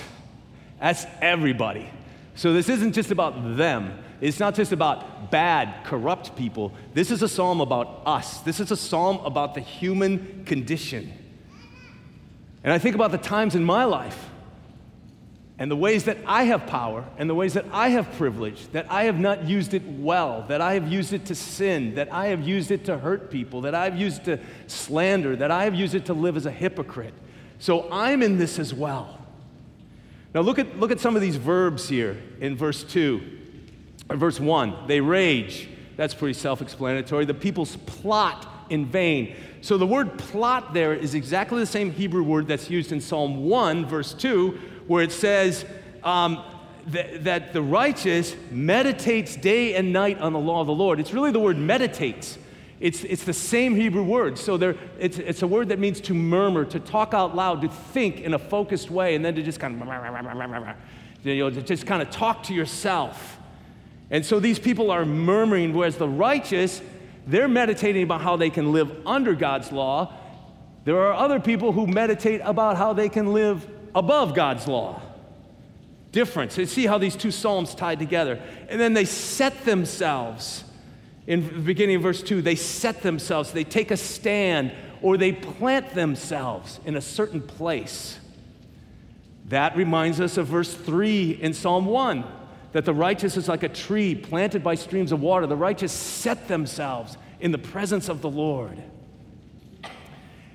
That's 0.80 1.06
everybody. 1.20 1.90
So 2.34 2.52
this 2.52 2.68
isn't 2.68 2.92
just 2.92 3.10
about 3.10 3.56
them. 3.56 3.98
It's 4.20 4.40
not 4.40 4.54
just 4.54 4.72
about 4.72 5.30
bad, 5.30 5.84
corrupt 5.84 6.36
people. 6.36 6.72
This 6.94 7.10
is 7.10 7.22
a 7.22 7.28
psalm 7.28 7.60
about 7.60 8.02
us. 8.06 8.40
This 8.40 8.60
is 8.60 8.70
a 8.70 8.76
psalm 8.76 9.18
about 9.24 9.54
the 9.54 9.60
human 9.60 10.44
condition. 10.44 11.12
And 12.64 12.72
I 12.72 12.78
think 12.78 12.94
about 12.94 13.12
the 13.12 13.18
times 13.18 13.54
in 13.54 13.64
my 13.64 13.84
life 13.84 14.30
and 15.58 15.70
the 15.70 15.76
ways 15.76 16.04
that 16.04 16.18
I 16.26 16.44
have 16.44 16.66
power 16.66 17.04
and 17.16 17.28
the 17.28 17.34
ways 17.34 17.54
that 17.54 17.64
I 17.72 17.88
have 17.88 18.12
privilege, 18.12 18.68
that 18.68 18.90
I 18.90 19.04
have 19.04 19.18
not 19.18 19.44
used 19.44 19.74
it 19.74 19.82
well, 19.84 20.44
that 20.48 20.60
I 20.60 20.74
have 20.74 20.86
used 20.86 21.12
it 21.12 21.26
to 21.26 21.34
sin, 21.34 21.96
that 21.96 22.12
I 22.12 22.26
have 22.26 22.46
used 22.46 22.70
it 22.70 22.84
to 22.84 22.98
hurt 22.98 23.30
people, 23.30 23.62
that 23.62 23.74
I've 23.74 23.96
used 23.96 24.28
it 24.28 24.40
to 24.40 24.44
slander, 24.68 25.34
that 25.36 25.50
I 25.50 25.64
have 25.64 25.74
used 25.74 25.94
it 25.94 26.06
to 26.06 26.14
live 26.14 26.36
as 26.36 26.46
a 26.46 26.50
hypocrite. 26.50 27.14
So 27.58 27.88
I'm 27.90 28.22
in 28.22 28.38
this 28.38 28.58
as 28.58 28.72
well. 28.72 29.17
Now 30.34 30.40
look 30.42 30.58
at, 30.58 30.78
look 30.78 30.90
at 30.90 31.00
some 31.00 31.16
of 31.16 31.22
these 31.22 31.36
verbs 31.36 31.88
here 31.88 32.20
in 32.40 32.56
verse 32.56 32.84
2, 32.84 33.20
or 34.10 34.16
verse 34.16 34.38
1. 34.38 34.86
They 34.86 35.00
rage. 35.00 35.68
That's 35.96 36.14
pretty 36.14 36.34
self 36.34 36.62
explanatory. 36.62 37.24
The 37.24 37.34
people's 37.34 37.76
plot 37.76 38.46
in 38.70 38.86
vain. 38.86 39.34
So 39.60 39.78
the 39.78 39.86
word 39.86 40.18
plot 40.18 40.72
there 40.72 40.94
is 40.94 41.14
exactly 41.14 41.58
the 41.60 41.66
same 41.66 41.90
Hebrew 41.90 42.22
word 42.22 42.46
that's 42.46 42.70
used 42.70 42.92
in 42.92 43.00
Psalm 43.00 43.48
1, 43.48 43.86
verse 43.86 44.14
2, 44.14 44.58
where 44.86 45.02
it 45.02 45.12
says 45.12 45.64
um, 46.04 46.42
th- 46.92 47.22
that 47.22 47.52
the 47.52 47.62
righteous 47.62 48.36
meditates 48.50 49.36
day 49.36 49.74
and 49.74 49.92
night 49.92 50.20
on 50.20 50.32
the 50.32 50.38
law 50.38 50.60
of 50.60 50.66
the 50.66 50.72
Lord. 50.72 51.00
It's 51.00 51.12
really 51.12 51.32
the 51.32 51.40
word 51.40 51.56
meditates. 51.56 52.38
It's, 52.80 53.02
it's 53.04 53.24
the 53.24 53.32
same 53.32 53.74
Hebrew 53.74 54.04
word. 54.04 54.38
So 54.38 54.56
there, 54.56 54.76
it's, 54.98 55.18
it's 55.18 55.42
a 55.42 55.46
word 55.46 55.70
that 55.70 55.78
means 55.78 56.00
to 56.02 56.14
murmur, 56.14 56.64
to 56.66 56.78
talk 56.78 57.12
out 57.12 57.34
loud, 57.34 57.62
to 57.62 57.68
think 57.68 58.20
in 58.20 58.34
a 58.34 58.38
focused 58.38 58.90
way, 58.90 59.16
and 59.16 59.24
then 59.24 59.34
to 59.34 59.42
just 59.42 59.58
kind 59.58 59.82
of, 59.82 59.88
you 61.24 61.36
know, 61.36 61.50
to 61.50 61.62
just 61.62 61.86
kind 61.86 62.02
of 62.02 62.10
talk 62.10 62.44
to 62.44 62.54
yourself. 62.54 63.38
And 64.10 64.24
so 64.24 64.38
these 64.38 64.58
people 64.58 64.90
are 64.90 65.04
murmuring, 65.04 65.74
whereas 65.74 65.96
the 65.96 66.08
righteous, 66.08 66.80
they're 67.26 67.48
meditating 67.48 68.04
about 68.04 68.20
how 68.20 68.36
they 68.36 68.50
can 68.50 68.72
live 68.72 68.90
under 69.04 69.34
God's 69.34 69.72
law. 69.72 70.14
There 70.84 70.98
are 70.98 71.12
other 71.12 71.40
people 71.40 71.72
who 71.72 71.86
meditate 71.86 72.40
about 72.44 72.76
how 72.76 72.92
they 72.92 73.08
can 73.08 73.34
live 73.34 73.68
above 73.94 74.34
God's 74.34 74.68
law. 74.68 75.02
Difference. 76.12 76.54
See 76.54 76.86
how 76.86 76.96
these 76.96 77.16
two 77.16 77.30
Psalms 77.30 77.74
tied 77.74 77.98
together. 77.98 78.40
And 78.68 78.80
then 78.80 78.94
they 78.94 79.04
set 79.04 79.64
themselves. 79.64 80.64
In 81.28 81.46
the 81.46 81.60
beginning 81.60 81.96
of 81.96 82.02
verse 82.02 82.22
2, 82.22 82.40
they 82.40 82.54
set 82.54 83.02
themselves, 83.02 83.52
they 83.52 83.62
take 83.62 83.90
a 83.90 83.98
stand, 83.98 84.72
or 85.02 85.18
they 85.18 85.32
plant 85.32 85.94
themselves 85.94 86.80
in 86.86 86.96
a 86.96 87.02
certain 87.02 87.42
place. 87.42 88.18
That 89.48 89.76
reminds 89.76 90.22
us 90.22 90.38
of 90.38 90.46
verse 90.46 90.72
3 90.72 91.32
in 91.32 91.52
Psalm 91.52 91.84
1 91.84 92.24
that 92.72 92.86
the 92.86 92.94
righteous 92.94 93.36
is 93.36 93.46
like 93.46 93.62
a 93.62 93.68
tree 93.68 94.14
planted 94.14 94.64
by 94.64 94.74
streams 94.74 95.12
of 95.12 95.20
water. 95.20 95.46
The 95.46 95.54
righteous 95.54 95.92
set 95.92 96.48
themselves 96.48 97.18
in 97.40 97.52
the 97.52 97.58
presence 97.58 98.08
of 98.08 98.22
the 98.22 98.30
Lord. 98.30 98.82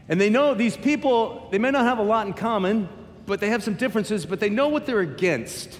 And 0.10 0.20
they 0.20 0.32
know 0.32 0.56
these 0.56 0.76
people, 0.76 1.50
they 1.52 1.60
may 1.60 1.70
not 1.70 1.86
have 1.86 2.00
a 2.00 2.04
lot 2.04 2.26
in 2.26 2.34
common, 2.34 2.90
but 3.28 3.40
they 3.40 3.50
have 3.50 3.64
some 3.64 3.76
differences, 3.76 4.26
but 4.26 4.40
they 4.40 4.50
know 4.50 4.70
what 4.70 4.88
they're 4.88 5.02
against. 5.02 5.80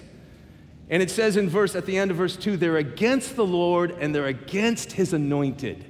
And 0.90 1.02
it 1.02 1.10
says 1.10 1.36
in 1.36 1.48
verse 1.48 1.74
at 1.74 1.86
the 1.86 1.96
end 1.96 2.10
of 2.10 2.18
verse 2.18 2.36
2, 2.36 2.56
they're 2.56 2.76
against 2.76 3.36
the 3.36 3.46
Lord 3.46 3.92
and 3.92 4.14
they're 4.14 4.26
against 4.26 4.92
his 4.92 5.12
anointed. 5.12 5.84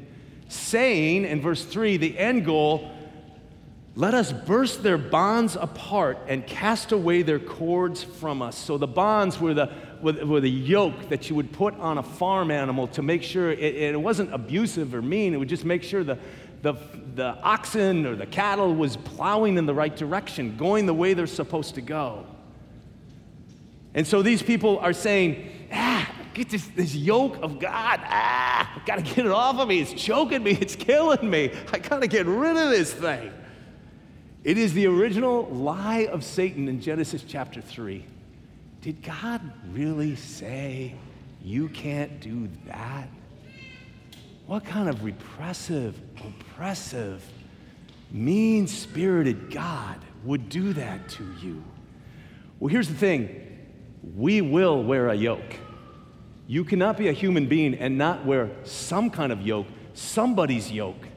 Saying 0.48 1.24
in 1.24 1.40
verse 1.40 1.64
3, 1.64 1.96
the 1.96 2.16
end 2.18 2.44
goal, 2.44 2.90
let 3.96 4.14
us 4.14 4.32
burst 4.32 4.82
their 4.82 4.98
bonds 4.98 5.56
apart 5.56 6.18
and 6.26 6.46
cast 6.46 6.90
away 6.92 7.22
their 7.22 7.38
cords 7.38 8.02
from 8.02 8.42
us. 8.42 8.56
So 8.56 8.76
the 8.76 8.88
bonds 8.88 9.40
were 9.40 9.54
the, 9.54 9.70
were 10.02 10.40
the 10.40 10.50
yoke 10.50 11.08
that 11.08 11.28
you 11.28 11.36
would 11.36 11.52
put 11.52 11.74
on 11.78 11.98
a 11.98 12.02
farm 12.02 12.50
animal 12.50 12.88
to 12.88 13.02
make 13.02 13.22
sure 13.22 13.52
it, 13.52 13.60
it 13.60 14.00
wasn't 14.00 14.34
abusive 14.34 14.94
or 14.94 15.02
mean. 15.02 15.32
It 15.32 15.36
would 15.38 15.48
just 15.48 15.64
make 15.64 15.84
sure 15.84 16.02
the, 16.02 16.18
the, 16.62 16.74
the 17.14 17.36
oxen 17.42 18.04
or 18.04 18.16
the 18.16 18.26
cattle 18.26 18.74
was 18.74 18.96
plowing 18.96 19.58
in 19.58 19.66
the 19.66 19.74
right 19.74 19.94
direction, 19.94 20.56
going 20.56 20.86
the 20.86 20.94
way 20.94 21.14
they're 21.14 21.26
supposed 21.28 21.76
to 21.76 21.80
go. 21.80 22.26
And 23.94 24.06
so 24.06 24.22
these 24.22 24.42
people 24.42 24.78
are 24.80 24.92
saying, 24.92 25.50
ah, 25.72 26.10
get 26.34 26.50
this, 26.50 26.66
this 26.68 26.94
yoke 26.94 27.36
of 27.42 27.60
God. 27.60 28.00
Ah, 28.02 28.72
I 28.74 28.84
gotta 28.84 29.02
get 29.02 29.18
it 29.18 29.30
off 29.30 29.58
of 29.58 29.68
me. 29.68 29.80
It's 29.80 29.92
choking 29.92 30.42
me, 30.42 30.52
it's 30.60 30.76
killing 30.76 31.30
me. 31.30 31.52
I 31.72 31.78
gotta 31.78 32.08
get 32.08 32.26
rid 32.26 32.56
of 32.56 32.70
this 32.70 32.92
thing. 32.92 33.32
It 34.42 34.58
is 34.58 34.74
the 34.74 34.86
original 34.86 35.46
lie 35.46 36.06
of 36.10 36.22
Satan 36.22 36.68
in 36.68 36.80
Genesis 36.80 37.24
chapter 37.26 37.60
3. 37.60 38.04
Did 38.82 39.02
God 39.02 39.40
really 39.72 40.16
say 40.16 40.94
you 41.42 41.68
can't 41.70 42.20
do 42.20 42.48
that? 42.66 43.08
What 44.46 44.64
kind 44.66 44.90
of 44.90 45.02
repressive, 45.02 45.98
oppressive, 46.18 47.24
mean 48.10 48.66
spirited 48.66 49.50
God 49.50 49.98
would 50.24 50.50
do 50.50 50.74
that 50.74 51.08
to 51.10 51.24
you? 51.40 51.64
Well, 52.60 52.68
here's 52.68 52.88
the 52.88 52.94
thing 52.94 53.53
we 54.16 54.40
will 54.40 54.82
wear 54.82 55.08
a 55.08 55.14
yoke. 55.14 55.58
You 56.46 56.64
cannot 56.64 56.99
be 56.99 57.08
a 57.08 57.12
human 57.12 57.46
being 57.46 57.75
and 57.75 57.96
not 57.96 58.26
wear 58.26 58.50
some 58.64 59.11
kind 59.11 59.32
of 59.32 59.40
yoke, 59.40 59.66
somebody's 59.94 60.70
yoke. 60.70 61.08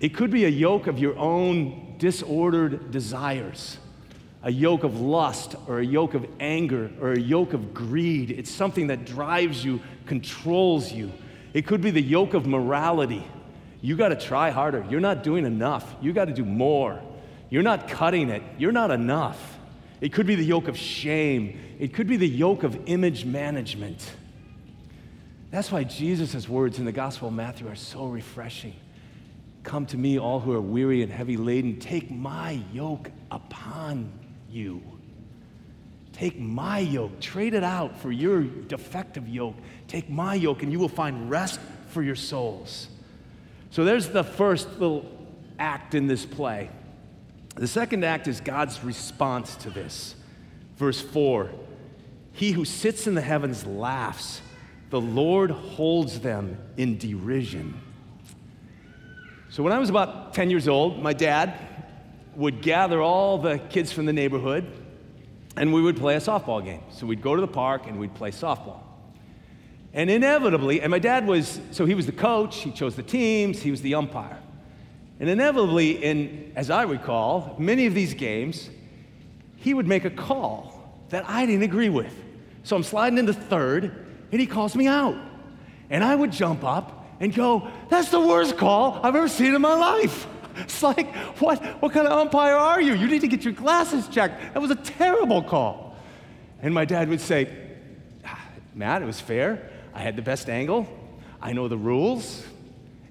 It 0.00 0.10
could 0.14 0.30
be 0.30 0.44
a 0.44 0.48
yoke 0.48 0.86
of 0.86 0.98
your 0.98 1.16
own 1.16 1.96
disordered 1.98 2.90
desires, 2.90 3.78
a 4.42 4.50
yoke 4.50 4.84
of 4.84 5.00
lust 5.00 5.54
or 5.66 5.80
a 5.80 5.84
yoke 5.84 6.14
of 6.14 6.26
anger 6.40 6.90
or 7.00 7.12
a 7.12 7.20
yoke 7.20 7.52
of 7.52 7.74
greed. 7.74 8.30
It's 8.30 8.50
something 8.50 8.86
that 8.86 9.04
drives 9.04 9.64
you, 9.64 9.80
controls 10.06 10.92
you. 10.92 11.12
It 11.52 11.66
could 11.66 11.80
be 11.80 11.90
the 11.90 12.02
yoke 12.02 12.34
of 12.34 12.46
morality. 12.46 13.26
You 13.80 13.96
got 13.96 14.08
to 14.08 14.16
try 14.16 14.50
harder. 14.50 14.84
You're 14.90 15.00
not 15.00 15.22
doing 15.22 15.44
enough. 15.44 15.94
You 16.00 16.12
got 16.12 16.26
to 16.26 16.32
do 16.34 16.44
more. 16.44 17.00
You're 17.50 17.62
not 17.62 17.88
cutting 17.88 18.30
it. 18.30 18.42
You're 18.58 18.72
not 18.72 18.90
enough. 18.90 19.55
It 20.00 20.12
could 20.12 20.26
be 20.26 20.34
the 20.34 20.44
yoke 20.44 20.68
of 20.68 20.76
shame. 20.76 21.58
It 21.78 21.94
could 21.94 22.06
be 22.06 22.16
the 22.16 22.28
yoke 22.28 22.62
of 22.62 22.78
image 22.86 23.24
management. 23.24 24.12
That's 25.50 25.72
why 25.72 25.84
Jesus' 25.84 26.48
words 26.48 26.78
in 26.78 26.84
the 26.84 26.92
Gospel 26.92 27.28
of 27.28 27.34
Matthew 27.34 27.68
are 27.68 27.76
so 27.76 28.06
refreshing. 28.06 28.74
Come 29.62 29.86
to 29.86 29.96
me, 29.96 30.18
all 30.18 30.38
who 30.38 30.52
are 30.52 30.60
weary 30.60 31.02
and 31.02 31.10
heavy 31.10 31.36
laden. 31.36 31.78
Take 31.78 32.10
my 32.10 32.62
yoke 32.72 33.10
upon 33.30 34.12
you. 34.50 34.82
Take 36.12 36.38
my 36.38 36.78
yoke, 36.78 37.20
trade 37.20 37.52
it 37.52 37.64
out 37.64 37.98
for 37.98 38.10
your 38.10 38.42
defective 38.42 39.28
yoke. 39.28 39.56
Take 39.86 40.08
my 40.08 40.34
yoke, 40.34 40.62
and 40.62 40.72
you 40.72 40.78
will 40.78 40.88
find 40.88 41.30
rest 41.30 41.60
for 41.88 42.02
your 42.02 42.14
souls. 42.14 42.88
So 43.70 43.84
there's 43.84 44.08
the 44.08 44.24
first 44.24 44.68
little 44.78 45.04
act 45.58 45.94
in 45.94 46.06
this 46.06 46.24
play. 46.24 46.70
The 47.56 47.66
second 47.66 48.04
act 48.04 48.28
is 48.28 48.40
God's 48.40 48.84
response 48.84 49.56
to 49.56 49.70
this. 49.70 50.14
Verse 50.76 51.00
4 51.00 51.50
He 52.32 52.52
who 52.52 52.64
sits 52.64 53.06
in 53.06 53.14
the 53.14 53.22
heavens 53.22 53.66
laughs, 53.66 54.40
the 54.90 55.00
Lord 55.00 55.50
holds 55.50 56.20
them 56.20 56.58
in 56.76 56.98
derision. 56.98 57.80
So 59.48 59.62
when 59.62 59.72
I 59.72 59.78
was 59.78 59.88
about 59.88 60.34
10 60.34 60.50
years 60.50 60.68
old, 60.68 61.02
my 61.02 61.14
dad 61.14 61.58
would 62.34 62.60
gather 62.60 63.00
all 63.00 63.38
the 63.38 63.58
kids 63.58 63.90
from 63.90 64.04
the 64.04 64.12
neighborhood 64.12 64.70
and 65.56 65.72
we 65.72 65.80
would 65.80 65.96
play 65.96 66.16
a 66.16 66.20
softball 66.20 66.62
game. 66.62 66.82
So 66.90 67.06
we'd 67.06 67.22
go 67.22 67.34
to 67.34 67.40
the 67.40 67.48
park 67.48 67.86
and 67.86 67.98
we'd 67.98 68.14
play 68.14 68.30
softball. 68.30 68.80
And 69.94 70.10
inevitably, 70.10 70.82
and 70.82 70.90
my 70.90 70.98
dad 70.98 71.26
was, 71.26 71.58
so 71.70 71.86
he 71.86 71.94
was 71.94 72.04
the 72.04 72.12
coach, 72.12 72.58
he 72.58 72.70
chose 72.70 72.96
the 72.96 73.02
teams, 73.02 73.62
he 73.62 73.70
was 73.70 73.80
the 73.80 73.94
umpire. 73.94 74.38
And 75.18 75.30
inevitably, 75.30 76.02
in, 76.04 76.52
as 76.56 76.70
I 76.70 76.82
recall, 76.82 77.56
many 77.58 77.86
of 77.86 77.94
these 77.94 78.14
games, 78.14 78.68
he 79.56 79.72
would 79.72 79.86
make 79.86 80.04
a 80.04 80.10
call 80.10 81.04
that 81.08 81.28
I 81.28 81.46
didn't 81.46 81.62
agree 81.62 81.88
with. 81.88 82.14
So 82.64 82.76
I'm 82.76 82.82
sliding 82.82 83.18
into 83.18 83.32
third, 83.32 84.06
and 84.30 84.40
he 84.40 84.46
calls 84.46 84.76
me 84.76 84.86
out. 84.86 85.16
And 85.88 86.04
I 86.04 86.14
would 86.14 86.32
jump 86.32 86.64
up 86.64 87.06
and 87.20 87.34
go, 87.34 87.68
That's 87.88 88.10
the 88.10 88.20
worst 88.20 88.56
call 88.56 89.00
I've 89.02 89.16
ever 89.16 89.28
seen 89.28 89.54
in 89.54 89.62
my 89.62 89.74
life. 89.74 90.26
It's 90.58 90.82
like, 90.82 91.14
what, 91.38 91.62
what 91.82 91.92
kind 91.92 92.06
of 92.06 92.18
umpire 92.18 92.54
are 92.54 92.80
you? 92.80 92.94
You 92.94 93.08
need 93.08 93.20
to 93.20 93.28
get 93.28 93.44
your 93.44 93.52
glasses 93.52 94.08
checked. 94.08 94.54
That 94.54 94.60
was 94.60 94.70
a 94.70 94.74
terrible 94.76 95.42
call. 95.42 95.98
And 96.62 96.72
my 96.72 96.86
dad 96.86 97.10
would 97.10 97.20
say, 97.20 97.54
ah, 98.24 98.40
Matt, 98.74 99.02
it 99.02 99.04
was 99.04 99.20
fair. 99.20 99.70
I 99.92 100.00
had 100.00 100.16
the 100.16 100.22
best 100.22 100.48
angle. 100.48 100.88
I 101.42 101.52
know 101.52 101.68
the 101.68 101.76
rules. 101.76 102.42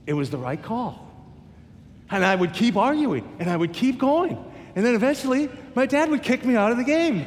It 0.07 0.13
was 0.13 0.31
the 0.31 0.39
right 0.39 0.59
call. 0.59 1.04
And 2.11 2.25
I 2.25 2.35
would 2.35 2.53
keep 2.53 2.75
arguing 2.75 3.35
and 3.39 3.49
I 3.49 3.57
would 3.57 3.73
keep 3.73 3.97
going. 3.97 4.37
And 4.75 4.85
then 4.85 4.95
eventually, 4.95 5.49
my 5.73 5.85
dad 5.85 6.09
would 6.09 6.21
kick 6.21 6.45
me 6.45 6.55
out 6.55 6.71
of 6.71 6.77
the 6.77 6.83
game. 6.83 7.25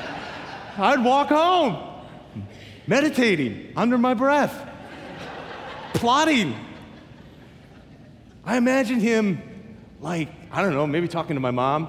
I'd 0.78 1.04
walk 1.04 1.28
home, 1.28 2.06
meditating 2.86 3.72
under 3.76 3.98
my 3.98 4.14
breath, 4.14 4.68
plotting 5.94 6.54
I 8.44 8.56
imagine 8.56 9.00
him 9.00 9.40
like, 10.00 10.28
I 10.50 10.62
don't 10.62 10.72
know, 10.72 10.86
maybe 10.86 11.08
talking 11.08 11.36
to 11.36 11.40
my 11.40 11.50
mom. 11.50 11.88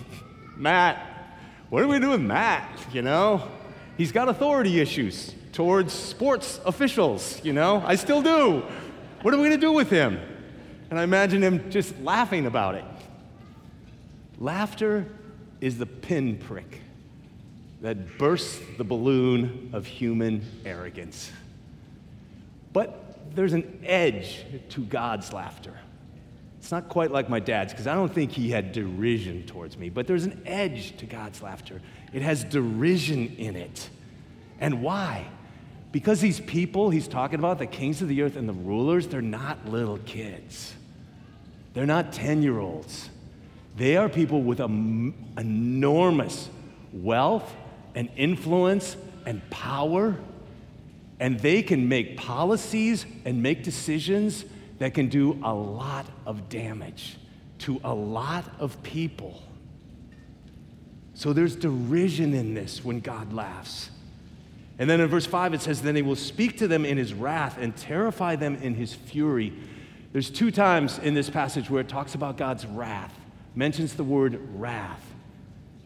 Matt, 0.56 1.06
what 1.68 1.82
are 1.82 1.86
we 1.86 1.98
doing 1.98 2.10
with 2.10 2.20
Matt? 2.22 2.68
You 2.92 3.02
know, 3.02 3.48
he's 3.96 4.10
got 4.10 4.28
authority 4.28 4.80
issues 4.80 5.34
towards 5.52 5.92
sports 5.92 6.60
officials, 6.64 7.40
you 7.44 7.52
know, 7.52 7.82
I 7.86 7.96
still 7.96 8.22
do. 8.22 8.64
What 9.20 9.34
are 9.34 9.38
we 9.38 9.50
to 9.50 9.58
do 9.58 9.70
with 9.70 9.90
him? 9.90 10.18
And 10.92 11.00
I 11.00 11.04
imagine 11.04 11.42
him 11.42 11.70
just 11.70 11.98
laughing 12.02 12.44
about 12.44 12.74
it. 12.74 12.84
Laughter 14.38 15.06
is 15.58 15.78
the 15.78 15.86
pinprick 15.86 16.82
that 17.80 18.18
bursts 18.18 18.60
the 18.76 18.84
balloon 18.84 19.70
of 19.72 19.86
human 19.86 20.44
arrogance. 20.66 21.32
But 22.74 23.34
there's 23.34 23.54
an 23.54 23.82
edge 23.86 24.44
to 24.68 24.82
God's 24.82 25.32
laughter. 25.32 25.72
It's 26.58 26.70
not 26.70 26.90
quite 26.90 27.10
like 27.10 27.26
my 27.26 27.40
dad's 27.40 27.72
because 27.72 27.86
I 27.86 27.94
don't 27.94 28.12
think 28.12 28.30
he 28.30 28.50
had 28.50 28.72
derision 28.72 29.46
towards 29.46 29.78
me, 29.78 29.88
but 29.88 30.06
there's 30.06 30.24
an 30.24 30.42
edge 30.44 30.94
to 30.98 31.06
God's 31.06 31.40
laughter. 31.40 31.80
It 32.12 32.20
has 32.20 32.44
derision 32.44 33.34
in 33.38 33.56
it. 33.56 33.88
And 34.60 34.82
why? 34.82 35.26
Because 35.90 36.20
these 36.20 36.40
people 36.40 36.90
he's 36.90 37.08
talking 37.08 37.38
about, 37.38 37.58
the 37.58 37.66
kings 37.66 38.02
of 38.02 38.08
the 38.08 38.20
earth 38.20 38.36
and 38.36 38.46
the 38.46 38.52
rulers, 38.52 39.08
they're 39.08 39.22
not 39.22 39.66
little 39.70 39.96
kids. 39.96 40.74
They're 41.74 41.86
not 41.86 42.12
10 42.12 42.42
year 42.42 42.58
olds. 42.58 43.08
They 43.76 43.96
are 43.96 44.08
people 44.08 44.42
with 44.42 44.60
enormous 44.60 46.48
wealth 46.92 47.54
and 47.94 48.10
influence 48.16 48.96
and 49.24 49.48
power, 49.50 50.16
and 51.20 51.40
they 51.40 51.62
can 51.62 51.88
make 51.88 52.16
policies 52.16 53.06
and 53.24 53.42
make 53.42 53.62
decisions 53.62 54.44
that 54.78 54.94
can 54.94 55.08
do 55.08 55.38
a 55.42 55.54
lot 55.54 56.06
of 56.26 56.48
damage 56.48 57.16
to 57.60 57.80
a 57.84 57.94
lot 57.94 58.44
of 58.58 58.82
people. 58.82 59.42
So 61.14 61.32
there's 61.32 61.54
derision 61.54 62.34
in 62.34 62.54
this 62.54 62.84
when 62.84 63.00
God 63.00 63.32
laughs. 63.32 63.90
And 64.78 64.90
then 64.90 65.00
in 65.00 65.08
verse 65.08 65.26
5, 65.26 65.54
it 65.54 65.60
says, 65.60 65.82
Then 65.82 65.94
he 65.94 66.02
will 66.02 66.16
speak 66.16 66.58
to 66.58 66.66
them 66.66 66.84
in 66.84 66.96
his 66.96 67.14
wrath 67.14 67.58
and 67.58 67.76
terrify 67.76 68.36
them 68.36 68.56
in 68.56 68.74
his 68.74 68.94
fury. 68.94 69.52
There's 70.12 70.30
two 70.30 70.50
times 70.50 70.98
in 70.98 71.14
this 71.14 71.30
passage 71.30 71.70
where 71.70 71.80
it 71.80 71.88
talks 71.88 72.14
about 72.14 72.36
God's 72.36 72.66
wrath, 72.66 73.14
mentions 73.54 73.94
the 73.94 74.04
word 74.04 74.38
wrath. 74.54 75.02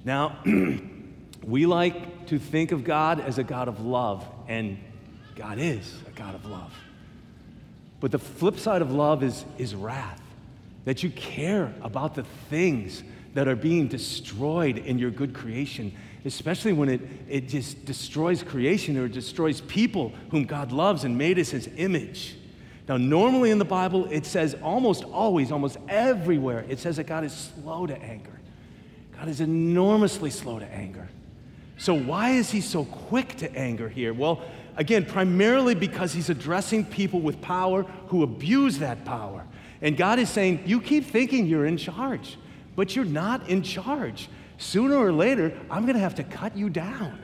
Now, 0.04 0.38
we 1.44 1.66
like 1.66 2.26
to 2.26 2.38
think 2.38 2.72
of 2.72 2.82
God 2.82 3.20
as 3.20 3.38
a 3.38 3.44
God 3.44 3.68
of 3.68 3.80
love, 3.80 4.26
and 4.48 4.78
God 5.36 5.58
is 5.58 5.94
a 6.08 6.10
God 6.10 6.34
of 6.34 6.44
love. 6.44 6.72
But 8.00 8.10
the 8.10 8.18
flip 8.18 8.58
side 8.58 8.82
of 8.82 8.90
love 8.90 9.22
is, 9.22 9.44
is 9.58 9.76
wrath, 9.76 10.20
that 10.84 11.04
you 11.04 11.10
care 11.10 11.72
about 11.80 12.16
the 12.16 12.24
things 12.50 13.04
that 13.34 13.46
are 13.46 13.56
being 13.56 13.86
destroyed 13.86 14.78
in 14.78 14.98
your 14.98 15.10
good 15.10 15.34
creation, 15.34 15.92
especially 16.24 16.72
when 16.72 16.88
it, 16.88 17.00
it 17.28 17.48
just 17.48 17.84
destroys 17.84 18.42
creation 18.42 18.96
or 18.96 19.06
destroys 19.06 19.60
people 19.62 20.12
whom 20.30 20.44
God 20.44 20.72
loves 20.72 21.04
and 21.04 21.16
made 21.16 21.38
us 21.38 21.50
his 21.50 21.68
image. 21.76 22.34
Now, 22.88 22.96
normally 22.96 23.50
in 23.50 23.58
the 23.58 23.64
Bible, 23.64 24.06
it 24.10 24.26
says 24.26 24.54
almost 24.62 25.02
always, 25.04 25.50
almost 25.50 25.76
everywhere, 25.88 26.64
it 26.68 26.78
says 26.78 26.96
that 26.96 27.06
God 27.06 27.24
is 27.24 27.32
slow 27.32 27.86
to 27.86 28.00
anger. 28.00 28.38
God 29.16 29.28
is 29.28 29.40
enormously 29.40 30.30
slow 30.30 30.58
to 30.58 30.66
anger. 30.66 31.08
So, 31.78 31.94
why 31.94 32.30
is 32.30 32.50
he 32.50 32.60
so 32.60 32.84
quick 32.84 33.36
to 33.38 33.54
anger 33.56 33.88
here? 33.88 34.14
Well, 34.14 34.42
again, 34.76 35.04
primarily 35.04 35.74
because 35.74 36.12
he's 36.12 36.30
addressing 36.30 36.84
people 36.84 37.20
with 37.20 37.40
power 37.40 37.82
who 38.08 38.22
abuse 38.22 38.78
that 38.78 39.04
power. 39.04 39.44
And 39.82 39.96
God 39.96 40.18
is 40.18 40.30
saying, 40.30 40.62
You 40.66 40.80
keep 40.80 41.06
thinking 41.06 41.46
you're 41.46 41.66
in 41.66 41.76
charge, 41.76 42.38
but 42.76 42.94
you're 42.94 43.04
not 43.04 43.48
in 43.48 43.62
charge. 43.62 44.28
Sooner 44.58 44.96
or 44.96 45.12
later, 45.12 45.52
I'm 45.70 45.82
going 45.82 45.96
to 45.96 46.00
have 46.00 46.14
to 46.14 46.24
cut 46.24 46.56
you 46.56 46.70
down. 46.70 47.18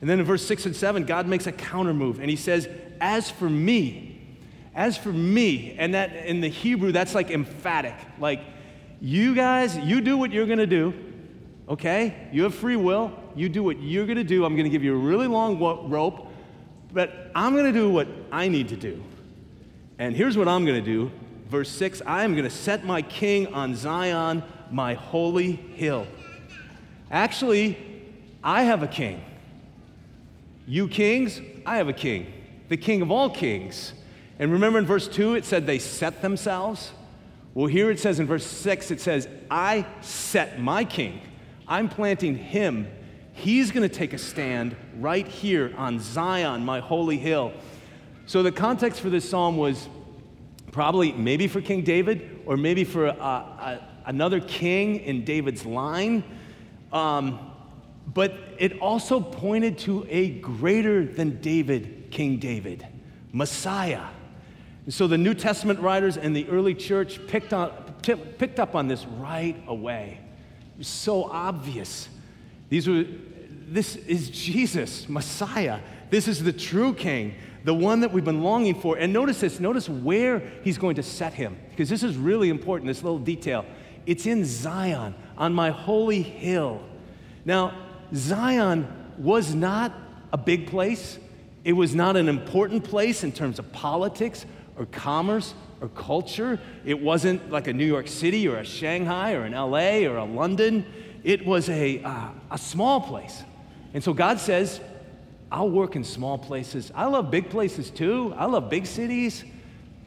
And 0.00 0.08
then 0.08 0.18
in 0.18 0.24
verse 0.24 0.44
6 0.46 0.66
and 0.66 0.74
7, 0.74 1.04
God 1.04 1.28
makes 1.28 1.46
a 1.46 1.52
counter 1.52 1.94
move 1.94 2.18
and 2.18 2.30
he 2.30 2.36
says, 2.36 2.68
As 3.00 3.30
for 3.30 3.48
me, 3.48 4.11
as 4.74 4.96
for 4.96 5.12
me, 5.12 5.76
and 5.78 5.94
that 5.94 6.14
in 6.26 6.40
the 6.40 6.48
Hebrew, 6.48 6.92
that's 6.92 7.14
like 7.14 7.30
emphatic. 7.30 7.94
Like, 8.18 8.40
you 9.00 9.34
guys, 9.34 9.76
you 9.76 10.00
do 10.00 10.16
what 10.16 10.32
you're 10.32 10.46
to 10.58 10.66
do, 10.66 10.94
okay? 11.68 12.28
You 12.32 12.44
have 12.44 12.54
free 12.54 12.76
will. 12.76 13.12
You 13.34 13.48
do 13.48 13.62
what 13.62 13.80
you're 13.80 14.06
to 14.18 14.24
do. 14.24 14.44
I'm 14.44 14.54
to 14.64 14.70
give 14.70 14.84
you 14.84 14.94
a 14.94 14.98
really 14.98 15.26
long 15.26 15.58
rope, 15.58 16.28
but 16.92 17.30
I'm 17.34 17.54
to 17.66 17.72
do 17.72 17.90
what 17.90 18.08
I 18.30 18.48
need 18.48 18.68
to 18.68 18.76
do. 18.76 19.02
And 19.98 20.16
here's 20.16 20.36
what 20.36 20.48
I'm 20.48 20.64
to 20.82 20.86
do. 20.86 21.10
Verse 21.48 21.70
6 21.70 22.02
I 22.06 22.24
am 22.24 22.34
to 22.44 22.50
set 22.50 22.84
my 22.84 23.02
king 23.02 23.48
on 23.48 23.74
Zion, 23.74 24.42
my 24.70 24.94
holy 24.94 25.52
hill. 25.52 26.06
Actually, 27.10 27.76
I 28.42 28.62
have 28.62 28.82
a 28.82 28.88
king. 28.88 29.22
You 30.66 30.88
kings, 30.88 31.40
I 31.66 31.76
have 31.76 31.88
a 31.88 31.92
king, 31.92 32.32
the 32.68 32.76
king 32.76 33.02
of 33.02 33.10
all 33.10 33.28
kings. 33.28 33.92
And 34.38 34.52
remember 34.52 34.78
in 34.78 34.86
verse 34.86 35.08
2, 35.08 35.34
it 35.34 35.44
said 35.44 35.66
they 35.66 35.78
set 35.78 36.22
themselves? 36.22 36.92
Well, 37.54 37.66
here 37.66 37.90
it 37.90 38.00
says 38.00 38.18
in 38.18 38.26
verse 38.26 38.46
6, 38.46 38.90
it 38.90 39.00
says, 39.00 39.28
I 39.50 39.86
set 40.00 40.60
my 40.60 40.84
king. 40.84 41.20
I'm 41.68 41.88
planting 41.88 42.36
him 42.36 42.88
He's 43.32 43.70
going 43.70 43.88
to 43.88 43.94
take 43.94 44.12
a 44.12 44.18
stand 44.18 44.76
right 44.98 45.26
here 45.26 45.72
on 45.76 45.98
Zion, 46.00 46.64
my 46.64 46.80
holy 46.80 47.16
hill. 47.16 47.52
So, 48.26 48.42
the 48.42 48.52
context 48.52 49.00
for 49.00 49.10
this 49.10 49.28
psalm 49.28 49.56
was 49.56 49.88
probably 50.70 51.12
maybe 51.12 51.48
for 51.48 51.60
King 51.60 51.82
David 51.82 52.42
or 52.46 52.56
maybe 52.56 52.84
for 52.84 53.06
a, 53.06 53.10
a, 53.10 53.88
another 54.06 54.40
king 54.40 54.96
in 54.96 55.24
David's 55.24 55.64
line. 55.64 56.22
Um, 56.92 57.50
but 58.06 58.34
it 58.58 58.78
also 58.80 59.20
pointed 59.20 59.78
to 59.78 60.06
a 60.08 60.30
greater 60.40 61.04
than 61.04 61.40
David, 61.40 62.08
King 62.10 62.38
David, 62.38 62.86
Messiah. 63.32 64.04
And 64.84 64.92
so 64.92 65.06
the 65.06 65.18
New 65.18 65.34
Testament 65.34 65.80
writers 65.80 66.16
and 66.16 66.34
the 66.34 66.48
early 66.48 66.74
church 66.74 67.24
picked, 67.26 67.52
on, 67.52 67.70
picked 68.02 68.58
up 68.58 68.74
on 68.74 68.88
this 68.88 69.04
right 69.06 69.56
away. 69.66 70.18
It 70.74 70.78
was 70.78 70.88
so 70.88 71.24
obvious. 71.24 72.08
These 72.68 72.88
were, 72.88 73.04
this 73.68 73.96
is 73.96 74.30
Jesus, 74.30 75.08
Messiah. 75.08 75.80
This 76.10 76.26
is 76.26 76.42
the 76.42 76.52
true 76.52 76.94
king, 76.94 77.34
the 77.64 77.74
one 77.74 78.00
that 78.00 78.12
we've 78.12 78.24
been 78.24 78.42
longing 78.42 78.80
for. 78.80 78.96
And 78.96 79.12
notice 79.12 79.40
this 79.40 79.60
notice 79.60 79.88
where 79.88 80.42
he's 80.62 80.78
going 80.78 80.96
to 80.96 81.02
set 81.02 81.32
him, 81.32 81.56
because 81.70 81.88
this 81.88 82.02
is 82.02 82.16
really 82.16 82.48
important, 82.48 82.88
this 82.88 83.02
little 83.02 83.18
detail. 83.18 83.64
It's 84.04 84.26
in 84.26 84.44
Zion, 84.44 85.14
on 85.38 85.54
my 85.54 85.70
holy 85.70 86.22
hill. 86.22 86.82
Now, 87.44 87.72
Zion 88.14 88.88
was 89.16 89.54
not 89.54 89.94
a 90.32 90.38
big 90.38 90.66
place, 90.66 91.18
it 91.64 91.74
was 91.74 91.94
not 91.94 92.16
an 92.16 92.28
important 92.28 92.82
place 92.82 93.22
in 93.22 93.30
terms 93.30 93.60
of 93.60 93.70
politics 93.72 94.44
or 94.76 94.86
commerce 94.86 95.54
or 95.80 95.88
culture. 95.88 96.60
It 96.84 97.00
wasn't 97.00 97.50
like 97.50 97.68
a 97.68 97.72
New 97.72 97.86
York 97.86 98.08
City 98.08 98.48
or 98.48 98.58
a 98.58 98.64
Shanghai 98.64 99.34
or 99.34 99.42
an 99.42 99.52
LA 99.52 100.08
or 100.08 100.16
a 100.16 100.24
London. 100.24 100.86
It 101.24 101.44
was 101.44 101.68
a, 101.68 102.02
uh, 102.02 102.28
a 102.50 102.58
small 102.58 103.00
place. 103.00 103.42
And 103.94 104.02
so 104.02 104.12
God 104.12 104.40
says, 104.40 104.80
I'll 105.50 105.70
work 105.70 105.96
in 105.96 106.04
small 106.04 106.38
places. 106.38 106.90
I 106.94 107.06
love 107.06 107.30
big 107.30 107.50
places 107.50 107.90
too. 107.90 108.32
I 108.36 108.46
love 108.46 108.70
big 108.70 108.86
cities. 108.86 109.44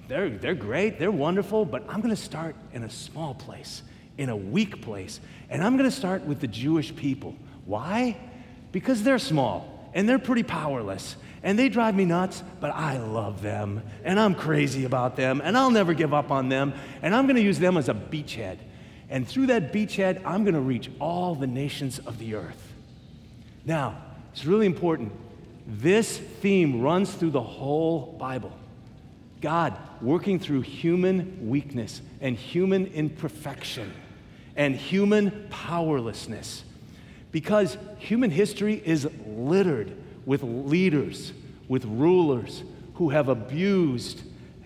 They're, 0.08 0.30
they're 0.30 0.56
great, 0.56 1.00
they're 1.00 1.12
wonderful, 1.12 1.66
but 1.66 1.84
I'm 1.90 2.02
gonna 2.02 2.16
start 2.16 2.56
in 2.74 2.84
a 2.84 2.90
small 2.90 3.34
place, 3.34 3.82
in 4.18 4.30
a 4.30 4.36
weak 4.36 4.82
place. 4.82 5.20
And 5.50 5.64
I'm 5.64 5.78
gonna 5.78 5.92
start 5.92 6.24
with 6.24 6.40
the 6.40 6.48
Jewish 6.48 6.96
people. 6.96 7.36
Why? 7.66 8.18
Because 8.72 9.04
they're 9.04 9.20
small 9.20 9.75
and 9.96 10.08
they're 10.08 10.20
pretty 10.20 10.44
powerless 10.44 11.16
and 11.42 11.58
they 11.58 11.70
drive 11.70 11.96
me 11.96 12.06
nuts, 12.06 12.44
but 12.60 12.72
I 12.72 12.98
love 12.98 13.42
them 13.42 13.82
and 14.04 14.20
I'm 14.20 14.36
crazy 14.36 14.84
about 14.84 15.16
them 15.16 15.42
and 15.44 15.58
I'll 15.58 15.72
never 15.72 15.94
give 15.94 16.14
up 16.14 16.30
on 16.30 16.50
them 16.50 16.74
and 17.02 17.16
I'm 17.16 17.26
gonna 17.26 17.40
use 17.40 17.58
them 17.58 17.78
as 17.78 17.90
a 17.90 17.94
beachhead. 17.94 18.58
And 19.10 19.28
through 19.28 19.48
that 19.48 19.72
beachhead, 19.72 20.22
I'm 20.26 20.44
gonna 20.44 20.62
reach 20.62 20.92
all 21.00 21.34
the 21.34 21.48
nations 21.48 22.00
of 22.00 22.20
the 22.20 22.36
earth. 22.36 22.74
Now, 23.64 24.02
it's 24.34 24.46
really 24.46 24.66
important. 24.66 25.12
This 25.66 26.18
theme 26.18 26.82
runs 26.82 27.14
through 27.14 27.32
the 27.32 27.42
whole 27.42 28.18
Bible. 28.20 28.52
God 29.42 29.78
working 30.02 30.40
through 30.40 30.62
human 30.62 31.50
weakness 31.50 32.02
and 32.20 32.36
human 32.36 32.88
imperfection 32.88 33.94
and 34.56 34.76
human 34.76 35.48
powerlessness. 35.50 36.64
Because 37.36 37.78
human 37.98 38.32
history 38.32 38.82
is 38.86 39.10
littered 39.28 39.92
with 40.26 40.42
leaders, 40.42 41.34
with 41.68 41.84
rulers 41.84 42.64
who 42.94 43.10
have 43.10 43.28
abused, 43.28 44.22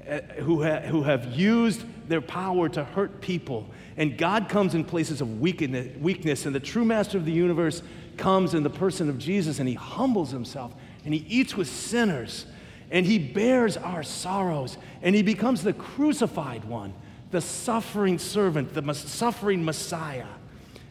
uh, 0.08 0.20
who, 0.44 0.62
ha- 0.62 0.82
who 0.82 1.02
have 1.02 1.34
used 1.34 1.84
their 2.08 2.22
power 2.22 2.70
to 2.70 2.84
hurt 2.84 3.22
people. 3.22 3.66
And 3.98 4.20
God 4.20 4.50
comes 4.50 4.76
in 4.76 4.84
places 4.84 5.20
of 5.20 5.42
weakness, 5.42 6.46
and 6.46 6.54
the 6.54 6.60
true 6.60 6.86
master 6.86 7.18
of 7.18 7.26
the 7.26 7.32
universe 7.32 7.82
comes 8.18 8.54
in 8.54 8.62
the 8.62 8.70
person 8.70 9.10
of 9.10 9.18
Jesus, 9.18 9.58
and 9.58 9.68
he 9.68 9.74
humbles 9.74 10.30
himself, 10.30 10.72
and 11.06 11.12
he 11.12 11.26
eats 11.28 11.58
with 11.58 11.68
sinners 11.68 12.46
and 12.92 13.04
he 13.04 13.18
bears 13.18 13.78
our 13.78 14.04
sorrows, 14.04 14.78
and 15.02 15.16
he 15.16 15.24
becomes 15.24 15.64
the 15.64 15.74
crucified 15.74 16.66
one, 16.66 16.94
the 17.32 17.42
suffering 17.42 18.20
servant, 18.20 18.76
the 18.76 18.94
suffering 18.94 19.66
Messiah. 19.66 20.28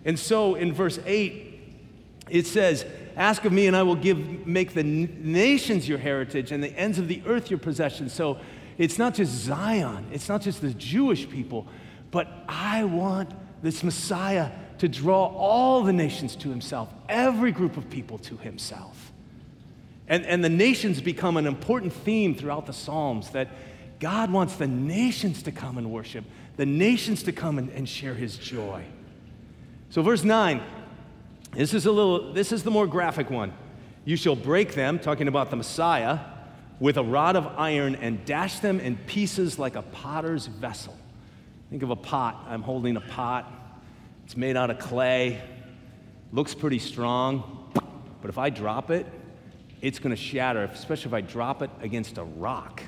And 0.04 0.18
so 0.18 0.54
in 0.54 0.72
verse 0.72 0.98
8, 1.06 1.47
it 2.30 2.46
says, 2.46 2.84
Ask 3.16 3.44
of 3.44 3.52
me, 3.52 3.66
and 3.66 3.76
I 3.76 3.82
will 3.82 3.96
give, 3.96 4.46
make 4.46 4.74
the 4.74 4.84
nations 4.84 5.88
your 5.88 5.98
heritage 5.98 6.52
and 6.52 6.62
the 6.62 6.72
ends 6.78 7.00
of 7.00 7.08
the 7.08 7.20
earth 7.26 7.50
your 7.50 7.58
possession. 7.58 8.08
So 8.08 8.38
it's 8.78 8.96
not 8.96 9.14
just 9.14 9.32
Zion, 9.32 10.06
it's 10.12 10.28
not 10.28 10.40
just 10.40 10.60
the 10.60 10.72
Jewish 10.72 11.28
people, 11.28 11.66
but 12.12 12.28
I 12.48 12.84
want 12.84 13.32
this 13.60 13.82
Messiah 13.82 14.50
to 14.78 14.88
draw 14.88 15.26
all 15.26 15.82
the 15.82 15.92
nations 15.92 16.36
to 16.36 16.48
himself, 16.48 16.88
every 17.08 17.50
group 17.50 17.76
of 17.76 17.90
people 17.90 18.18
to 18.18 18.36
himself. 18.36 19.12
And, 20.06 20.24
and 20.24 20.44
the 20.44 20.48
nations 20.48 21.00
become 21.00 21.36
an 21.36 21.46
important 21.46 21.92
theme 21.92 22.36
throughout 22.36 22.66
the 22.66 22.72
Psalms 22.72 23.30
that 23.30 23.48
God 23.98 24.30
wants 24.30 24.54
the 24.54 24.68
nations 24.68 25.42
to 25.42 25.52
come 25.52 25.76
and 25.76 25.90
worship, 25.90 26.24
the 26.56 26.66
nations 26.66 27.24
to 27.24 27.32
come 27.32 27.58
and, 27.58 27.68
and 27.70 27.88
share 27.88 28.14
his 28.14 28.36
joy. 28.36 28.84
So, 29.90 30.02
verse 30.02 30.22
9, 30.22 30.62
this 31.58 31.74
is 31.74 31.86
a 31.86 31.90
little, 31.90 32.32
this 32.32 32.52
is 32.52 32.62
the 32.62 32.70
more 32.70 32.86
graphic 32.86 33.30
one. 33.30 33.52
You 34.04 34.16
shall 34.16 34.36
break 34.36 34.74
them, 34.74 35.00
talking 35.00 35.26
about 35.26 35.50
the 35.50 35.56
Messiah, 35.56 36.20
with 36.78 36.96
a 36.96 37.02
rod 37.02 37.34
of 37.34 37.46
iron 37.58 37.96
and 37.96 38.24
dash 38.24 38.60
them 38.60 38.78
in 38.78 38.96
pieces 38.96 39.58
like 39.58 39.74
a 39.74 39.82
potter's 39.82 40.46
vessel. 40.46 40.96
Think 41.68 41.82
of 41.82 41.90
a 41.90 41.96
pot. 41.96 42.46
I'm 42.48 42.62
holding 42.62 42.96
a 42.96 43.00
pot. 43.00 43.52
It's 44.24 44.36
made 44.36 44.56
out 44.56 44.70
of 44.70 44.78
clay, 44.78 45.40
looks 46.32 46.54
pretty 46.54 46.78
strong, 46.78 47.72
but 48.20 48.28
if 48.28 48.38
I 48.38 48.50
drop 48.50 48.92
it, 48.92 49.06
it's 49.80 49.98
going 49.98 50.14
to 50.14 50.22
shatter, 50.22 50.62
especially 50.64 51.08
if 51.08 51.14
I 51.14 51.22
drop 51.22 51.62
it 51.62 51.70
against 51.80 52.18
a 52.18 52.24
rock. 52.24 52.82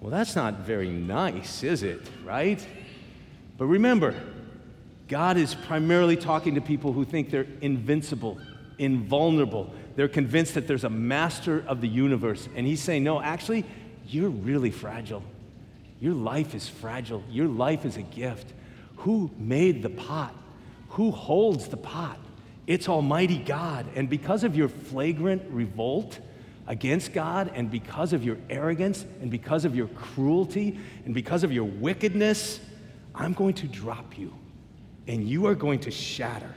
Well, 0.00 0.10
that's 0.10 0.34
not 0.34 0.60
very 0.60 0.88
nice, 0.88 1.62
is 1.62 1.84
it? 1.84 2.00
Right? 2.24 2.66
But 3.58 3.66
remember, 3.66 4.14
God 5.10 5.36
is 5.36 5.56
primarily 5.56 6.16
talking 6.16 6.54
to 6.54 6.60
people 6.60 6.92
who 6.92 7.04
think 7.04 7.30
they're 7.30 7.48
invincible, 7.60 8.38
invulnerable. 8.78 9.74
They're 9.96 10.06
convinced 10.06 10.54
that 10.54 10.68
there's 10.68 10.84
a 10.84 10.90
master 10.90 11.64
of 11.66 11.80
the 11.80 11.88
universe. 11.88 12.48
And 12.54 12.64
He's 12.64 12.80
saying, 12.80 13.02
no, 13.02 13.20
actually, 13.20 13.64
you're 14.06 14.30
really 14.30 14.70
fragile. 14.70 15.24
Your 15.98 16.14
life 16.14 16.54
is 16.54 16.68
fragile. 16.68 17.24
Your 17.28 17.48
life 17.48 17.84
is 17.84 17.96
a 17.96 18.02
gift. 18.02 18.52
Who 18.98 19.32
made 19.36 19.82
the 19.82 19.90
pot? 19.90 20.32
Who 20.90 21.10
holds 21.10 21.66
the 21.66 21.76
pot? 21.76 22.18
It's 22.68 22.88
Almighty 22.88 23.38
God. 23.38 23.86
And 23.96 24.08
because 24.08 24.44
of 24.44 24.54
your 24.54 24.68
flagrant 24.68 25.42
revolt 25.50 26.20
against 26.68 27.12
God, 27.12 27.50
and 27.56 27.68
because 27.68 28.12
of 28.12 28.22
your 28.22 28.36
arrogance, 28.48 29.04
and 29.20 29.28
because 29.28 29.64
of 29.64 29.74
your 29.74 29.88
cruelty, 29.88 30.78
and 31.04 31.12
because 31.12 31.42
of 31.42 31.50
your 31.50 31.64
wickedness, 31.64 32.60
I'm 33.12 33.32
going 33.32 33.54
to 33.54 33.66
drop 33.66 34.16
you, 34.16 34.32
and 35.10 35.28
you 35.28 35.46
are 35.46 35.56
going 35.56 35.80
to 35.80 35.90
shatter. 35.90 36.54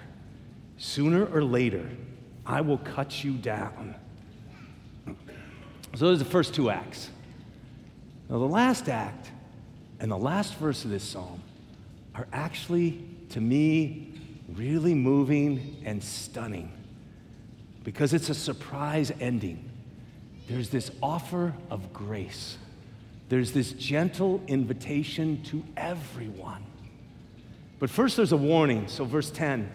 Sooner 0.78 1.26
or 1.26 1.44
later, 1.44 1.90
I 2.46 2.62
will 2.62 2.78
cut 2.78 3.24
you 3.24 3.34
down. 3.34 3.96
So, 5.96 6.06
those 6.06 6.22
are 6.22 6.24
the 6.24 6.30
first 6.30 6.54
two 6.54 6.70
acts. 6.70 7.10
Now, 8.30 8.38
the 8.38 8.46
last 8.46 8.90
act 8.90 9.32
and 10.00 10.12
the 10.12 10.18
last 10.18 10.54
verse 10.56 10.86
of 10.86 10.92
this 10.92 11.04
psalm 11.04 11.42
are 12.14 12.28
actually, 12.32 13.04
to 13.30 13.42
me, 13.42 14.12
really 14.54 14.94
moving 14.94 15.82
and 15.84 16.04
stunning 16.04 16.72
because 17.84 18.14
it's 18.14 18.30
a 18.30 18.36
surprise 18.36 19.12
ending. 19.20 19.68
There's 20.48 20.70
this 20.70 20.92
offer 21.02 21.56
of 21.72 21.92
grace, 21.92 22.60
there's 23.30 23.52
this 23.52 23.72
gentle 23.72 24.44
invitation 24.48 25.42
to 25.46 25.64
everyone. 25.76 26.64
But 27.84 27.90
first, 27.90 28.16
there's 28.16 28.32
a 28.32 28.38
warning. 28.38 28.88
So, 28.88 29.04
verse 29.04 29.30
10 29.30 29.70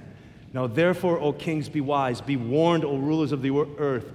Now, 0.55 0.67
therefore, 0.67 1.21
O 1.21 1.31
kings, 1.31 1.69
be 1.69 1.83
wise, 1.83 2.23
be 2.23 2.37
warned, 2.37 2.83
O 2.83 2.97
rulers 2.97 3.33
of 3.33 3.43
the 3.43 3.51
earth. 3.77 4.11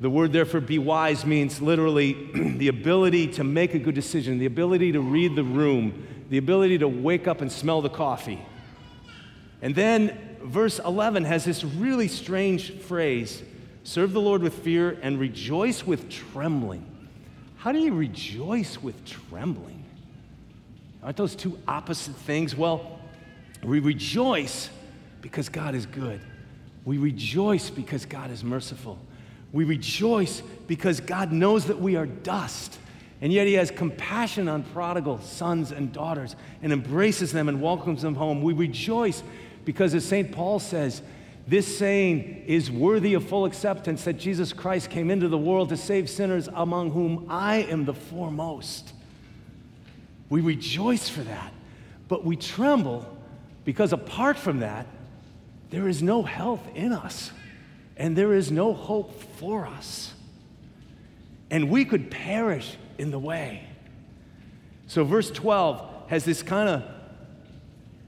The 0.00 0.10
word, 0.10 0.32
therefore, 0.32 0.60
be 0.60 0.80
wise 0.80 1.24
means 1.24 1.62
literally 1.62 2.14
the 2.34 2.66
ability 2.66 3.28
to 3.34 3.44
make 3.44 3.74
a 3.74 3.78
good 3.78 3.94
decision, 3.94 4.40
the 4.40 4.46
ability 4.46 4.90
to 4.90 5.00
read 5.00 5.36
the 5.36 5.44
room, 5.44 6.04
the 6.30 6.38
ability 6.38 6.78
to 6.78 6.88
wake 6.88 7.28
up 7.28 7.40
and 7.40 7.52
smell 7.52 7.80
the 7.80 7.88
coffee. 7.88 8.44
And 9.62 9.72
then 9.72 10.18
verse 10.42 10.80
11 10.80 11.22
has 11.22 11.44
this 11.44 11.62
really 11.62 12.08
strange 12.08 12.76
phrase 12.80 13.40
serve 13.84 14.14
the 14.14 14.20
Lord 14.20 14.42
with 14.42 14.64
fear 14.64 14.98
and 15.00 15.20
rejoice 15.20 15.86
with 15.86 16.10
trembling. 16.10 16.84
How 17.58 17.70
do 17.70 17.78
you 17.78 17.94
rejoice 17.94 18.82
with 18.82 19.04
trembling? 19.04 19.84
Aren't 21.04 21.16
those 21.16 21.36
two 21.36 21.56
opposite 21.68 22.16
things? 22.16 22.56
Well, 22.56 22.98
we 23.64 23.78
rejoice 23.78 24.70
because 25.20 25.48
God 25.48 25.74
is 25.74 25.86
good. 25.86 26.20
We 26.84 26.98
rejoice 26.98 27.70
because 27.70 28.04
God 28.04 28.30
is 28.30 28.42
merciful. 28.42 28.98
We 29.52 29.64
rejoice 29.64 30.42
because 30.66 31.00
God 31.00 31.30
knows 31.30 31.66
that 31.66 31.80
we 31.80 31.96
are 31.96 32.06
dust. 32.06 32.78
And 33.20 33.32
yet 33.32 33.46
he 33.46 33.52
has 33.54 33.70
compassion 33.70 34.48
on 34.48 34.64
prodigal 34.64 35.20
sons 35.20 35.70
and 35.70 35.92
daughters 35.92 36.34
and 36.60 36.72
embraces 36.72 37.32
them 37.32 37.48
and 37.48 37.62
welcomes 37.62 38.02
them 38.02 38.16
home. 38.16 38.42
We 38.42 38.52
rejoice 38.52 39.22
because 39.64 39.94
as 39.94 40.04
St. 40.04 40.32
Paul 40.32 40.58
says, 40.58 41.02
this 41.46 41.78
saying 41.78 42.44
is 42.46 42.70
worthy 42.70 43.14
of 43.14 43.28
full 43.28 43.44
acceptance 43.44 44.04
that 44.04 44.14
Jesus 44.14 44.52
Christ 44.52 44.90
came 44.90 45.10
into 45.10 45.28
the 45.28 45.38
world 45.38 45.68
to 45.70 45.76
save 45.76 46.08
sinners, 46.08 46.48
among 46.52 46.92
whom 46.92 47.26
I 47.28 47.58
am 47.62 47.84
the 47.84 47.94
foremost. 47.94 48.92
We 50.28 50.40
rejoice 50.40 51.08
for 51.08 51.22
that, 51.22 51.52
but 52.08 52.24
we 52.24 52.36
tremble 52.36 53.06
Because 53.64 53.92
apart 53.92 54.36
from 54.36 54.60
that, 54.60 54.86
there 55.70 55.88
is 55.88 56.02
no 56.02 56.22
health 56.22 56.66
in 56.74 56.92
us, 56.92 57.30
and 57.96 58.16
there 58.16 58.34
is 58.34 58.50
no 58.50 58.74
hope 58.74 59.22
for 59.36 59.66
us. 59.66 60.12
And 61.50 61.70
we 61.70 61.84
could 61.84 62.10
perish 62.10 62.76
in 62.98 63.10
the 63.10 63.18
way. 63.18 63.66
So, 64.86 65.04
verse 65.04 65.30
12 65.30 66.08
has 66.08 66.24
this 66.24 66.42
kind 66.42 66.68
of 66.68 66.82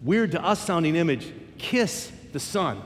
weird 0.02 0.32
to 0.32 0.44
us 0.44 0.60
sounding 0.60 0.96
image 0.96 1.32
kiss 1.56 2.12
the 2.32 2.40
Son. 2.40 2.82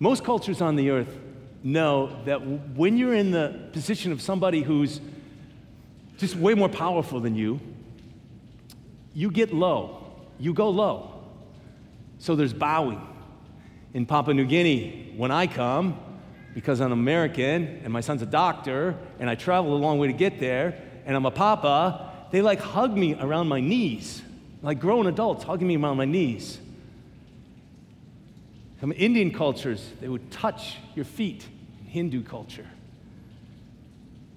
Most 0.00 0.24
cultures 0.24 0.60
on 0.60 0.76
the 0.76 0.90
earth 0.90 1.16
know 1.62 2.16
that 2.24 2.38
when 2.74 2.96
you're 2.96 3.14
in 3.14 3.30
the 3.30 3.68
position 3.72 4.12
of 4.12 4.20
somebody 4.20 4.62
who's 4.62 5.00
just 6.18 6.36
way 6.36 6.54
more 6.54 6.68
powerful 6.68 7.20
than 7.20 7.34
you, 7.36 7.60
you 9.14 9.30
get 9.30 9.54
low. 9.54 10.04
You 10.38 10.52
go 10.52 10.68
low. 10.70 11.24
So 12.18 12.36
there's 12.36 12.52
bowing. 12.52 13.00
In 13.94 14.06
Papua 14.06 14.34
New 14.34 14.44
Guinea, 14.44 15.14
when 15.16 15.30
I 15.30 15.46
come, 15.46 15.96
because 16.52 16.80
I'm 16.80 16.92
American 16.92 17.80
and 17.84 17.92
my 17.92 18.00
son's 18.00 18.22
a 18.22 18.26
doctor 18.26 18.96
and 19.18 19.30
I 19.30 19.36
travel 19.36 19.74
a 19.74 19.78
long 19.78 19.98
way 19.98 20.08
to 20.08 20.12
get 20.12 20.40
there 20.40 20.80
and 21.06 21.16
I'm 21.16 21.26
a 21.26 21.30
papa, 21.30 22.12
they 22.30 22.42
like 22.42 22.60
hug 22.60 22.96
me 22.96 23.14
around 23.14 23.48
my 23.48 23.60
knees, 23.60 24.22
like 24.62 24.80
grown 24.80 25.06
adults 25.06 25.44
hugging 25.44 25.68
me 25.68 25.76
around 25.76 25.96
my 25.96 26.04
knees. 26.04 26.58
Some 28.80 28.92
Indian 28.92 29.32
cultures, 29.32 29.88
they 30.00 30.08
would 30.08 30.30
touch 30.30 30.76
your 30.94 31.04
feet, 31.04 31.46
Hindu 31.86 32.22
culture, 32.22 32.66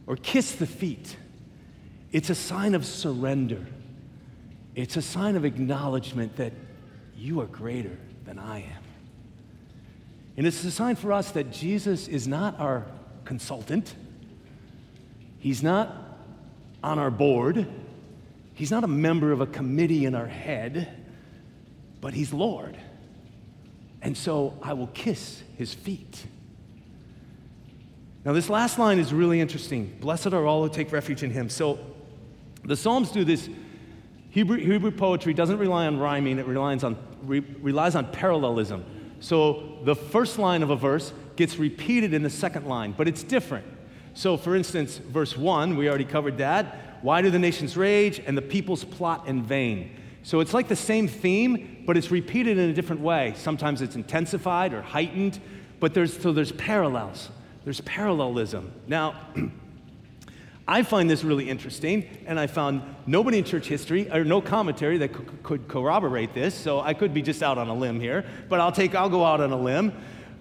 or 0.05 0.15
kiss 0.15 0.53
the 0.53 0.67
feet. 0.67 1.17
It's 2.11 2.29
a 2.29 2.35
sign 2.35 2.75
of 2.75 2.85
surrender. 2.85 3.65
It's 4.77 4.95
a 4.95 5.01
sign 5.01 5.35
of 5.35 5.43
acknowledgement 5.43 6.35
that 6.35 6.53
you 7.17 7.41
are 7.41 7.47
greater 7.47 7.97
than 8.25 8.37
I 8.37 8.59
am. 8.59 8.83
And 10.37 10.45
it's 10.45 10.63
a 10.63 10.69
sign 10.69 10.95
for 10.95 11.11
us 11.11 11.31
that 11.31 11.51
Jesus 11.51 12.07
is 12.07 12.27
not 12.27 12.59
our 12.59 12.85
consultant. 13.25 13.95
He's 15.39 15.63
not 15.63 15.91
on 16.83 16.99
our 16.99 17.09
board. 17.09 17.67
He's 18.53 18.69
not 18.69 18.83
a 18.83 18.87
member 18.87 19.31
of 19.31 19.41
a 19.41 19.47
committee 19.47 20.05
in 20.05 20.13
our 20.13 20.27
head, 20.27 20.95
but 21.99 22.13
He's 22.13 22.31
Lord. 22.31 22.77
And 24.03 24.15
so 24.15 24.59
I 24.61 24.73
will 24.73 24.87
kiss 24.93 25.41
His 25.57 25.73
feet. 25.73 26.23
Now, 28.23 28.33
this 28.33 28.47
last 28.47 28.77
line 28.77 28.99
is 28.99 29.11
really 29.11 29.41
interesting. 29.41 29.97
Blessed 29.99 30.33
are 30.33 30.45
all 30.45 30.61
who 30.61 30.69
take 30.69 30.91
refuge 30.91 31.23
in 31.23 31.31
Him. 31.31 31.49
So 31.49 31.79
the 32.63 32.75
Psalms 32.77 33.09
do 33.09 33.23
this. 33.23 33.49
Hebrew, 34.29 34.57
Hebrew 34.57 34.91
poetry 34.91 35.33
doesn't 35.33 35.57
rely 35.57 35.87
on 35.87 35.99
rhyming, 35.99 36.39
it 36.39 36.45
relies 36.45 36.83
on, 36.83 36.97
re, 37.23 37.39
relies 37.61 37.95
on 37.95 38.11
parallelism. 38.11 38.83
So 39.19 39.79
the 39.83 39.95
first 39.95 40.37
line 40.37 40.63
of 40.63 40.69
a 40.69 40.75
verse 40.75 41.13
gets 41.35 41.57
repeated 41.57 42.13
in 42.13 42.23
the 42.23 42.29
second 42.29 42.67
line, 42.67 42.93
but 42.95 43.07
it's 43.07 43.23
different. 43.23 43.65
So, 44.13 44.35
for 44.35 44.55
instance, 44.55 44.97
verse 44.97 45.37
1, 45.37 45.77
we 45.77 45.87
already 45.87 46.05
covered 46.05 46.39
that. 46.39 46.97
Why 47.03 47.21
do 47.21 47.29
the 47.29 47.39
nations 47.39 47.77
rage 47.77 48.19
and 48.19 48.35
the 48.35 48.41
peoples 48.41 48.83
plot 48.83 49.27
in 49.27 49.43
vain? 49.43 49.95
So 50.23 50.39
it's 50.39 50.53
like 50.53 50.67
the 50.67 50.75
same 50.75 51.07
theme, 51.07 51.83
but 51.85 51.95
it's 51.95 52.11
repeated 52.11 52.57
in 52.57 52.69
a 52.69 52.73
different 52.73 53.01
way. 53.01 53.33
Sometimes 53.37 53.81
it's 53.81 53.95
intensified 53.95 54.73
or 54.73 54.81
heightened, 54.81 55.39
but 55.79 55.93
there's, 55.93 56.19
so 56.19 56.33
there's 56.33 56.51
parallels. 56.53 57.29
There's 57.63 57.81
parallelism. 57.81 58.71
Now, 58.87 59.15
I 60.67 60.83
find 60.83 61.09
this 61.09 61.23
really 61.23 61.49
interesting, 61.49 62.05
and 62.25 62.37
I 62.37 62.47
found 62.47 62.81
nobody 63.05 63.37
in 63.37 63.45
church 63.45 63.67
history 63.67 64.11
or 64.11 64.25
no 64.25 64.41
commentary 64.41 64.97
that 64.97 65.13
could, 65.13 65.43
could 65.43 65.67
corroborate 65.67 66.33
this. 66.33 66.53
So 66.53 66.81
I 66.81 66.93
could 66.93 67.13
be 67.13 67.21
just 67.21 67.41
out 67.41 67.57
on 67.57 67.69
a 67.69 67.73
limb 67.73 68.01
here, 68.01 68.25
but 68.49 68.59
I'll 68.59 68.71
take 68.71 68.93
I'll 68.93 69.09
go 69.09 69.23
out 69.23 69.39
on 69.39 69.51
a 69.51 69.59
limb. 69.59 69.93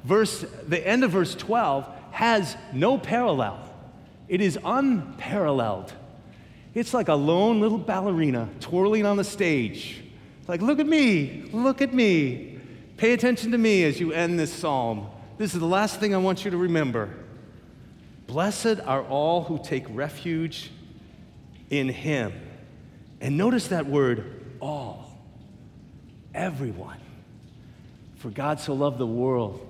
Verse 0.04 0.44
the 0.66 0.84
end 0.86 1.04
of 1.04 1.12
verse 1.12 1.34
12 1.34 1.88
has 2.10 2.56
no 2.72 2.98
parallel. 2.98 3.58
It 4.28 4.40
is 4.40 4.58
unparalleled. 4.64 5.92
It's 6.74 6.92
like 6.92 7.08
a 7.08 7.14
lone 7.14 7.60
little 7.60 7.78
ballerina 7.78 8.48
twirling 8.60 9.06
on 9.06 9.16
the 9.16 9.24
stage. 9.24 10.02
Like, 10.48 10.60
look 10.60 10.78
at 10.78 10.86
me, 10.86 11.48
look 11.52 11.80
at 11.80 11.94
me. 11.94 12.58
Pay 12.96 13.12
attention 13.12 13.52
to 13.52 13.58
me 13.58 13.84
as 13.84 14.00
you 14.00 14.12
end 14.12 14.38
this 14.38 14.52
psalm. 14.52 15.08
This 15.38 15.54
is 15.54 15.60
the 15.60 15.66
last 15.66 16.00
thing 16.00 16.14
I 16.14 16.18
want 16.18 16.44
you 16.44 16.50
to 16.50 16.56
remember. 16.56 17.14
Blessed 18.26 18.80
are 18.84 19.02
all 19.02 19.44
who 19.44 19.62
take 19.62 19.84
refuge 19.88 20.70
in 21.70 21.88
him. 21.88 22.32
And 23.20 23.36
notice 23.36 23.68
that 23.68 23.86
word, 23.86 24.56
all. 24.60 25.18
Everyone. 26.34 27.00
For 28.16 28.30
God 28.30 28.60
so 28.60 28.74
loved 28.74 28.98
the 28.98 29.06
world. 29.06 29.62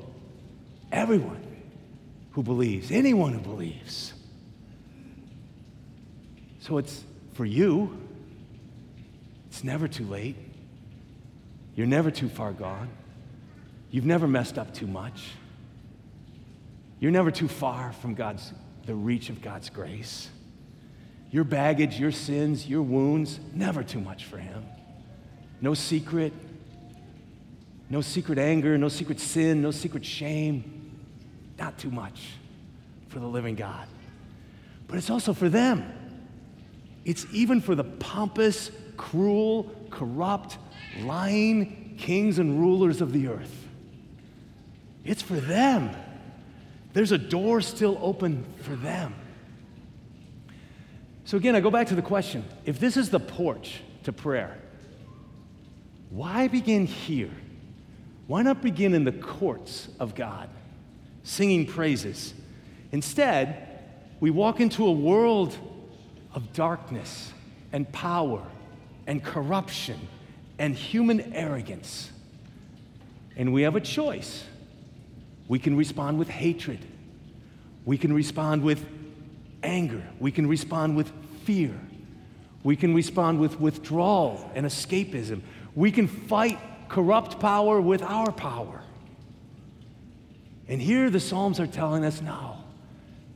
Everyone 0.90 1.42
who 2.32 2.42
believes, 2.42 2.90
anyone 2.90 3.32
who 3.32 3.40
believes. 3.40 4.12
So 6.60 6.78
it's 6.78 7.02
for 7.34 7.44
you. 7.44 7.96
It's 9.48 9.62
never 9.62 9.88
too 9.88 10.04
late. 10.04 10.36
You're 11.76 11.86
never 11.86 12.10
too 12.10 12.28
far 12.28 12.52
gone. 12.52 12.88
You've 13.90 14.06
never 14.06 14.26
messed 14.26 14.58
up 14.58 14.74
too 14.74 14.86
much. 14.86 15.30
You're 16.98 17.10
never 17.10 17.30
too 17.30 17.48
far 17.48 17.92
from 17.92 18.14
God's, 18.14 18.52
the 18.86 18.94
reach 18.94 19.28
of 19.28 19.42
God's 19.42 19.68
grace. 19.70 20.28
Your 21.30 21.44
baggage, 21.44 21.98
your 21.98 22.12
sins, 22.12 22.66
your 22.66 22.82
wounds, 22.82 23.38
never 23.52 23.82
too 23.82 24.00
much 24.00 24.24
for 24.24 24.38
Him. 24.38 24.64
No 25.60 25.74
secret, 25.74 26.32
no 27.90 28.00
secret 28.00 28.38
anger, 28.38 28.78
no 28.78 28.88
secret 28.88 29.20
sin, 29.20 29.62
no 29.62 29.70
secret 29.70 30.04
shame. 30.04 30.72
Not 31.58 31.78
too 31.78 31.90
much 31.90 32.28
for 33.08 33.18
the 33.18 33.26
living 33.26 33.54
God. 33.54 33.86
But 34.88 34.98
it's 34.98 35.10
also 35.10 35.32
for 35.32 35.48
them. 35.48 35.92
It's 37.04 37.26
even 37.32 37.60
for 37.60 37.74
the 37.74 37.84
pompous, 37.84 38.70
cruel, 38.96 39.74
corrupt, 39.90 40.58
lying 41.00 41.96
kings 41.98 42.38
and 42.38 42.60
rulers 42.60 43.00
of 43.00 43.12
the 43.12 43.28
earth. 43.28 43.68
It's 45.04 45.22
for 45.22 45.40
them. 45.40 45.90
There's 46.96 47.12
a 47.12 47.18
door 47.18 47.60
still 47.60 47.98
open 48.00 48.42
for 48.62 48.74
them. 48.74 49.14
So, 51.26 51.36
again, 51.36 51.54
I 51.54 51.60
go 51.60 51.70
back 51.70 51.88
to 51.88 51.94
the 51.94 52.00
question 52.00 52.42
if 52.64 52.80
this 52.80 52.96
is 52.96 53.10
the 53.10 53.20
porch 53.20 53.82
to 54.04 54.14
prayer, 54.14 54.56
why 56.08 56.48
begin 56.48 56.86
here? 56.86 57.28
Why 58.28 58.40
not 58.40 58.62
begin 58.62 58.94
in 58.94 59.04
the 59.04 59.12
courts 59.12 59.88
of 60.00 60.14
God, 60.14 60.48
singing 61.22 61.66
praises? 61.66 62.32
Instead, 62.92 63.78
we 64.18 64.30
walk 64.30 64.60
into 64.60 64.86
a 64.86 64.92
world 64.92 65.54
of 66.32 66.54
darkness 66.54 67.30
and 67.72 67.92
power 67.92 68.42
and 69.06 69.22
corruption 69.22 70.00
and 70.58 70.74
human 70.74 71.34
arrogance. 71.34 72.10
And 73.36 73.52
we 73.52 73.60
have 73.62 73.76
a 73.76 73.82
choice. 73.82 74.44
We 75.48 75.58
can 75.58 75.76
respond 75.76 76.18
with 76.18 76.28
hatred. 76.28 76.80
We 77.84 77.98
can 77.98 78.12
respond 78.12 78.62
with 78.62 78.84
anger. 79.62 80.02
We 80.18 80.32
can 80.32 80.46
respond 80.46 80.96
with 80.96 81.10
fear. 81.44 81.78
We 82.62 82.76
can 82.76 82.94
respond 82.94 83.38
with 83.38 83.60
withdrawal 83.60 84.50
and 84.54 84.66
escapism. 84.66 85.42
We 85.74 85.92
can 85.92 86.08
fight 86.08 86.58
corrupt 86.88 87.38
power 87.38 87.80
with 87.80 88.02
our 88.02 88.32
power. 88.32 88.82
And 90.68 90.82
here 90.82 91.10
the 91.10 91.20
Psalms 91.20 91.60
are 91.60 91.66
telling 91.66 92.04
us 92.04 92.20
now 92.20 92.64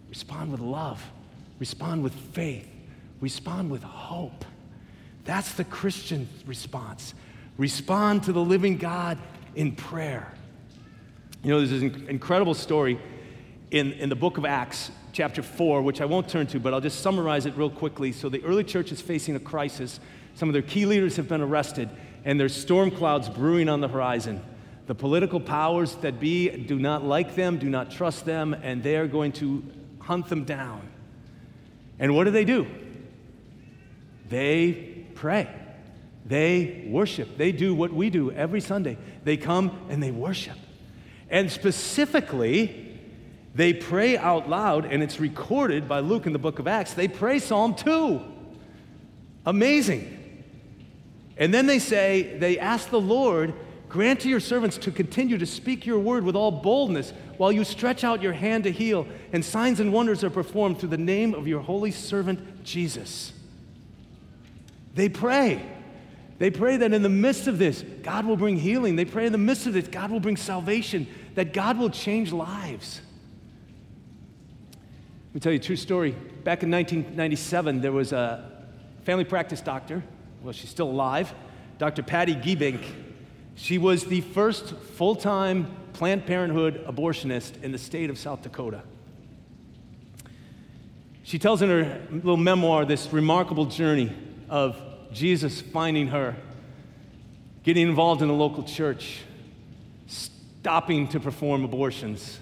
respond 0.09 0.51
with 0.51 0.61
love, 0.61 1.01
respond 1.61 2.03
with 2.03 2.13
faith, 2.13 2.69
respond 3.21 3.71
with 3.71 3.85
hope. 3.85 4.45
That's 5.25 5.53
the 5.53 5.63
Christian 5.63 6.29
response. 6.47 7.15
Respond 7.57 8.25
to 8.25 8.33
the 8.33 8.41
living 8.41 8.77
God 8.77 9.19
in 9.55 9.73
prayer. 9.73 10.33
You 11.43 11.51
know, 11.51 11.65
there's 11.65 11.71
this 11.71 11.83
incredible 11.83 12.53
story 12.53 13.01
in, 13.71 13.93
in 13.93 14.11
the 14.11 14.17
book 14.17 14.37
of 14.37 14.45
Acts, 14.45 14.91
chapter 15.13 15.43
4, 15.43 15.81
which 15.81 16.03
I 16.03 16.05
won't 16.05 16.29
turn 16.29 16.47
to, 16.49 16.61
but 16.61 16.75
I'll 16.75 16.83
just 16.83 17.01
summarize 17.01 17.47
it 17.47 17.57
real 17.57 17.71
quickly. 17.71 18.13
So, 18.13 18.29
the 18.29 18.45
early 18.45 18.63
church 18.63 18.93
is 18.93 19.01
facing 19.01 19.37
a 19.37 19.41
crisis. 19.41 20.01
Some 20.35 20.51
of 20.51 20.53
their 20.53 20.63
key 20.63 20.85
leaders 20.85 21.17
have 21.17 21.29
been 21.29 21.41
arrested, 21.41 21.89
and 22.27 22.39
there's 22.39 22.55
storm 22.55 22.91
clouds 22.91 23.31
brewing 23.31 23.71
on 23.71 23.81
the 23.81 23.89
horizon. 23.89 24.43
The 24.87 24.95
political 24.95 25.41
powers 25.41 25.95
that 25.97 26.21
be 26.21 26.51
do 26.51 26.79
not 26.79 27.05
like 27.05 27.35
them, 27.35 27.57
do 27.59 27.71
not 27.71 27.91
trust 27.91 28.27
them, 28.27 28.53
and 28.53 28.83
they 28.83 28.97
are 28.97 29.07
going 29.07 29.33
to 29.33 29.65
hunt 30.01 30.29
them 30.29 30.45
down. 30.45 30.87
And 31.99 32.15
what 32.15 32.25
do 32.25 32.33
they 32.33 32.45
do? 32.45 32.67
They 34.29 35.07
pray. 35.15 35.49
They 36.27 36.85
worship. 36.89 37.39
They 37.39 37.51
do 37.53 37.75
what 37.75 37.93
we 37.93 38.11
do 38.11 38.31
every 38.31 38.61
Sunday. 38.61 38.99
They 39.25 39.39
come 39.39 39.87
and 39.89 40.03
they 40.03 40.11
worship. 40.11 40.57
And 41.31 41.51
specifically, 41.51 42.99
they 43.55 43.73
pray 43.73 44.17
out 44.17 44.49
loud, 44.49 44.85
and 44.85 45.03
it's 45.03 45.21
recorded 45.21 45.89
by 45.89 46.01
Luke 46.01 46.27
in 46.27 46.33
the 46.33 46.39
book 46.39 46.59
of 46.59 46.67
Acts. 46.69 46.95
They 46.95 47.09
pray 47.09 47.39
Psalm 47.39 47.75
2. 47.75 48.21
Amazing. 49.47 50.17
And 51.37 51.55
then 51.55 51.67
they 51.67 51.79
say, 51.79 52.37
they 52.39 52.59
ask 52.59 52.91
the 52.91 53.01
Lord, 53.01 53.55
grant 53.89 54.21
to 54.21 54.29
your 54.29 54.41
servants 54.41 54.77
to 54.79 54.91
continue 54.91 55.39
to 55.39 55.47
speak 55.47 55.87
your 55.87 55.99
word 55.99 56.25
with 56.25 56.37
all 56.37 56.51
boldness 56.51 57.13
while 57.39 57.51
you 57.51 57.65
stretch 57.65 58.05
out 58.05 58.23
your 58.23 58.35
hand 58.35 58.65
to 58.65 58.71
heal, 58.71 59.07
and 59.33 59.45
signs 59.45 59.81
and 59.81 59.93
wonders 59.93 60.23
are 60.23 60.31
performed 60.31 60.79
through 60.79 60.91
the 60.91 60.99
name 60.99 61.35
of 61.35 61.49
your 61.49 61.61
holy 61.61 61.91
servant 61.91 62.63
Jesus. 62.63 63.33
They 64.95 65.09
pray. 65.09 65.63
They 66.39 66.51
pray 66.51 66.79
that 66.79 66.93
in 66.93 67.03
the 67.03 67.09
midst 67.09 67.47
of 67.47 67.59
this, 67.59 67.83
God 68.03 68.27
will 68.27 68.37
bring 68.37 68.57
healing. 68.57 68.97
They 68.97 69.05
pray 69.05 69.27
in 69.27 69.33
the 69.33 69.39
midst 69.39 69.67
of 69.67 69.73
this, 69.73 69.89
God 69.89 70.11
will 70.11 70.21
bring 70.21 70.37
salvation, 70.37 71.07
that 71.35 71.53
God 71.53 71.79
will 71.79 71.91
change 71.91 72.33
lives. 72.33 73.01
Let 75.29 75.35
me 75.35 75.41
tell 75.41 75.53
you 75.53 75.59
a 75.59 75.63
true 75.63 75.77
story. 75.77 76.11
Back 76.11 76.63
in 76.63 76.71
1997, 76.71 77.81
there 77.81 77.93
was 77.93 78.13
a 78.13 78.51
family 79.05 79.25
practice 79.25 79.61
doctor. 79.61 80.03
Well, 80.43 80.53
she's 80.53 80.71
still 80.71 80.91
alive. 80.91 81.33
Dr. 81.79 82.03
Patti 82.03 82.35
Giebink. 82.35 82.83
She 83.55 83.79
was 83.79 84.05
the 84.05 84.23
first 84.23 84.75
full 84.75 85.15
time 85.15 85.75
Planned 85.93 86.27
Parenthood 86.27 86.85
abortionist 86.87 87.63
in 87.63 87.73
the 87.73 87.79
state 87.79 88.11
of 88.11 88.19
South 88.19 88.43
Dakota. 88.43 88.83
She 91.23 91.39
tells 91.39 91.63
in 91.63 91.69
her 91.69 92.01
little 92.11 92.37
memoir 92.37 92.85
this 92.85 93.13
remarkable 93.13 93.67
journey 93.67 94.13
of 94.49 94.81
Jesus 95.13 95.61
finding 95.61 96.09
her, 96.09 96.37
getting 97.63 97.89
involved 97.89 98.23
in 98.23 98.29
a 98.31 98.35
local 98.35 98.65
church, 98.65 99.21
stopping 100.61 101.09
to 101.09 101.19
perform 101.19 101.65
abortions, 101.65 102.39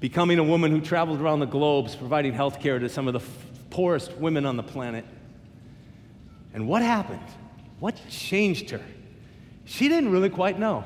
becoming 0.00 0.40
a 0.40 0.44
woman 0.44 0.72
who 0.72 0.80
traveled 0.80 1.20
around 1.20 1.38
the 1.38 1.46
globe 1.46 1.88
providing 1.96 2.32
health 2.32 2.58
care 2.58 2.80
to 2.80 2.88
some 2.88 3.06
of 3.06 3.12
the 3.12 3.20
f- 3.20 3.46
poorest 3.70 4.12
women 4.14 4.44
on 4.44 4.56
the 4.56 4.64
planet. 4.64 5.04
And 6.52 6.66
what 6.66 6.82
happened? 6.82 7.22
What 7.78 8.00
changed 8.10 8.70
her? 8.70 8.80
She 9.64 9.88
didn't 9.88 10.10
really 10.10 10.28
quite 10.28 10.58
know 10.58 10.84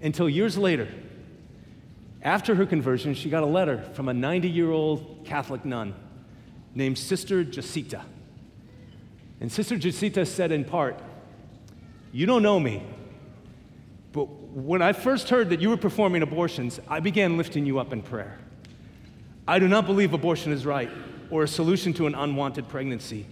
until 0.00 0.30
years 0.30 0.56
later. 0.56 0.88
After 2.22 2.54
her 2.54 2.64
conversion, 2.64 3.12
she 3.12 3.28
got 3.28 3.42
a 3.42 3.46
letter 3.46 3.82
from 3.92 4.08
a 4.08 4.14
90 4.14 4.48
year 4.48 4.70
old 4.70 5.26
Catholic 5.26 5.66
nun 5.66 5.94
named 6.74 6.96
Sister 6.96 7.44
Jacinta. 7.44 8.02
And 9.40 9.52
Sister 9.52 9.76
Jacinta 9.76 10.24
said 10.24 10.52
in 10.52 10.64
part, 10.64 10.98
You 12.12 12.24
don't 12.24 12.42
know 12.42 12.58
me, 12.58 12.82
when 14.54 14.82
I 14.82 14.92
first 14.92 15.30
heard 15.30 15.50
that 15.50 15.60
you 15.60 15.68
were 15.68 15.76
performing 15.76 16.22
abortions, 16.22 16.78
I 16.88 17.00
began 17.00 17.36
lifting 17.36 17.66
you 17.66 17.80
up 17.80 17.92
in 17.92 18.02
prayer. 18.02 18.38
I 19.48 19.58
do 19.58 19.66
not 19.66 19.84
believe 19.84 20.12
abortion 20.12 20.52
is 20.52 20.64
right 20.64 20.90
or 21.28 21.42
a 21.42 21.48
solution 21.48 21.92
to 21.94 22.06
an 22.06 22.14
unwanted 22.14 22.68
pregnancy. 22.68 23.26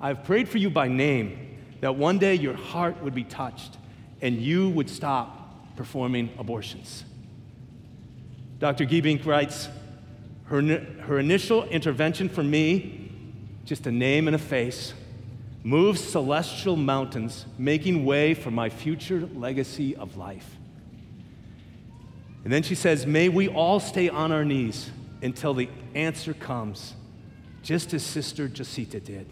I've 0.00 0.24
prayed 0.24 0.48
for 0.48 0.58
you 0.58 0.68
by 0.68 0.88
name 0.88 1.58
that 1.80 1.94
one 1.94 2.18
day 2.18 2.34
your 2.34 2.54
heart 2.54 3.00
would 3.00 3.14
be 3.14 3.22
touched 3.22 3.76
and 4.20 4.42
you 4.42 4.70
would 4.70 4.90
stop 4.90 5.76
performing 5.76 6.30
abortions. 6.36 7.04
Dr. 8.58 8.86
Giebink 8.86 9.24
writes, 9.24 9.68
her, 10.46 10.60
her 11.02 11.20
initial 11.20 11.64
intervention 11.64 12.28
for 12.28 12.42
me, 12.42 13.12
just 13.64 13.86
a 13.86 13.92
name 13.92 14.26
and 14.26 14.34
a 14.34 14.38
face, 14.38 14.94
moves 15.66 16.00
celestial 16.00 16.76
mountains, 16.76 17.44
making 17.58 18.04
way 18.04 18.34
for 18.34 18.52
my 18.52 18.70
future 18.70 19.28
legacy 19.34 19.96
of 19.96 20.16
life. 20.16 20.48
And 22.44 22.52
then 22.52 22.62
she 22.62 22.76
says, 22.76 23.04
May 23.04 23.28
we 23.28 23.48
all 23.48 23.80
stay 23.80 24.08
on 24.08 24.30
our 24.30 24.44
knees 24.44 24.88
until 25.22 25.54
the 25.54 25.68
answer 25.92 26.34
comes, 26.34 26.94
just 27.64 27.92
as 27.94 28.04
Sister 28.04 28.46
Jacinta 28.46 29.00
did. 29.00 29.28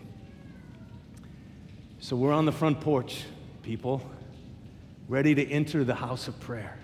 So 2.00 2.16
we're 2.16 2.32
on 2.32 2.46
the 2.46 2.52
front 2.52 2.80
porch, 2.80 3.22
people, 3.62 4.02
ready 5.06 5.36
to 5.36 5.48
enter 5.48 5.84
the 5.84 5.94
house 5.94 6.26
of 6.26 6.40
prayer. 6.40 6.76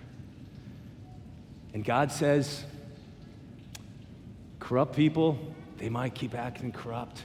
And 1.75 1.85
God 1.85 2.13
says, 2.13 2.63
corrupt 4.61 4.95
people, 4.95 5.41
they 5.79 5.89
might 5.89 6.15
keep 6.15 6.37
acting 6.37 6.71
corrupt. 6.71 7.25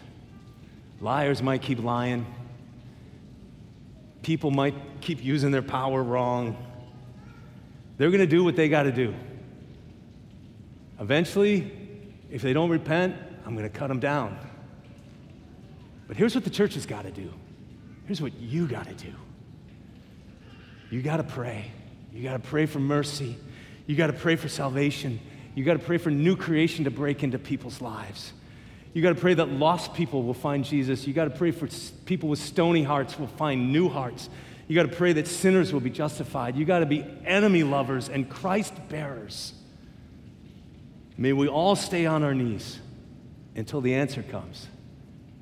Liars 1.01 1.41
might 1.41 1.61
keep 1.61 1.83
lying. 1.83 2.25
People 4.21 4.51
might 4.51 4.75
keep 5.01 5.23
using 5.23 5.51
their 5.51 5.61
power 5.61 6.01
wrong. 6.01 6.57
They're 7.97 8.09
going 8.09 8.21
to 8.21 8.27
do 8.27 8.43
what 8.43 8.55
they 8.55 8.69
got 8.69 8.83
to 8.83 8.91
do. 8.91 9.13
Eventually, 10.99 11.71
if 12.31 12.41
they 12.41 12.53
don't 12.53 12.69
repent, 12.69 13.15
I'm 13.45 13.55
going 13.55 13.69
to 13.69 13.77
cut 13.77 13.87
them 13.87 13.99
down. 13.99 14.37
But 16.07 16.17
here's 16.17 16.35
what 16.35 16.43
the 16.43 16.49
church 16.49 16.73
has 16.75 16.85
got 16.85 17.03
to 17.03 17.11
do. 17.11 17.31
Here's 18.05 18.21
what 18.21 18.33
you 18.39 18.67
got 18.67 18.87
to 18.87 18.93
do. 18.93 19.13
You 20.89 21.01
got 21.01 21.17
to 21.17 21.23
pray. 21.23 21.71
You 22.13 22.23
got 22.23 22.33
to 22.33 22.47
pray 22.47 22.65
for 22.65 22.79
mercy. 22.79 23.37
You 23.87 23.95
got 23.95 24.07
to 24.07 24.13
pray 24.13 24.35
for 24.35 24.47
salvation. 24.47 25.19
You 25.53 25.63
got 25.63 25.73
to 25.73 25.79
pray 25.79 25.97
for 25.97 26.09
new 26.09 26.35
creation 26.35 26.85
to 26.85 26.91
break 26.91 27.23
into 27.23 27.39
people's 27.39 27.81
lives. 27.81 28.33
You 28.95 29.01
got 29.01 29.09
to 29.09 29.19
pray 29.19 29.33
that 29.33 29.49
lost 29.49 29.93
people 29.93 30.23
will 30.23 30.33
find 30.33 30.63
Jesus. 30.63 31.05
You 31.05 31.13
got 31.13 31.25
to 31.25 31.29
pray 31.29 31.51
for 31.51 31.67
people 32.05 32.29
with 32.29 32.39
stony 32.39 32.81
hearts 32.81 33.19
will 33.19 33.27
find 33.27 33.73
new 33.73 33.89
hearts. 33.89 34.29
You 34.69 34.75
got 34.75 34.89
to 34.89 34.95
pray 34.95 35.11
that 35.11 35.27
sinners 35.27 35.73
will 35.73 35.81
be 35.81 35.89
justified. 35.89 36.55
You 36.55 36.63
got 36.63 36.79
to 36.79 36.85
be 36.85 37.05
enemy 37.25 37.63
lovers 37.63 38.07
and 38.07 38.29
Christ 38.29 38.73
bearers. 38.87 39.51
May 41.17 41.33
we 41.33 41.49
all 41.49 41.75
stay 41.75 42.05
on 42.05 42.23
our 42.23 42.33
knees 42.33 42.79
until 43.53 43.81
the 43.81 43.93
answer 43.93 44.23
comes, 44.23 44.67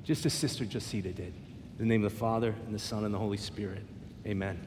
just 0.02 0.26
as 0.26 0.32
Sister 0.32 0.64
Jacinta 0.64 1.12
did. 1.12 1.32
In 1.78 1.78
the 1.78 1.84
name 1.84 2.04
of 2.04 2.12
the 2.12 2.18
Father, 2.18 2.56
and 2.66 2.74
the 2.74 2.78
Son, 2.80 3.04
and 3.04 3.14
the 3.14 3.18
Holy 3.18 3.36
Spirit. 3.36 3.84
Amen. 4.26 4.66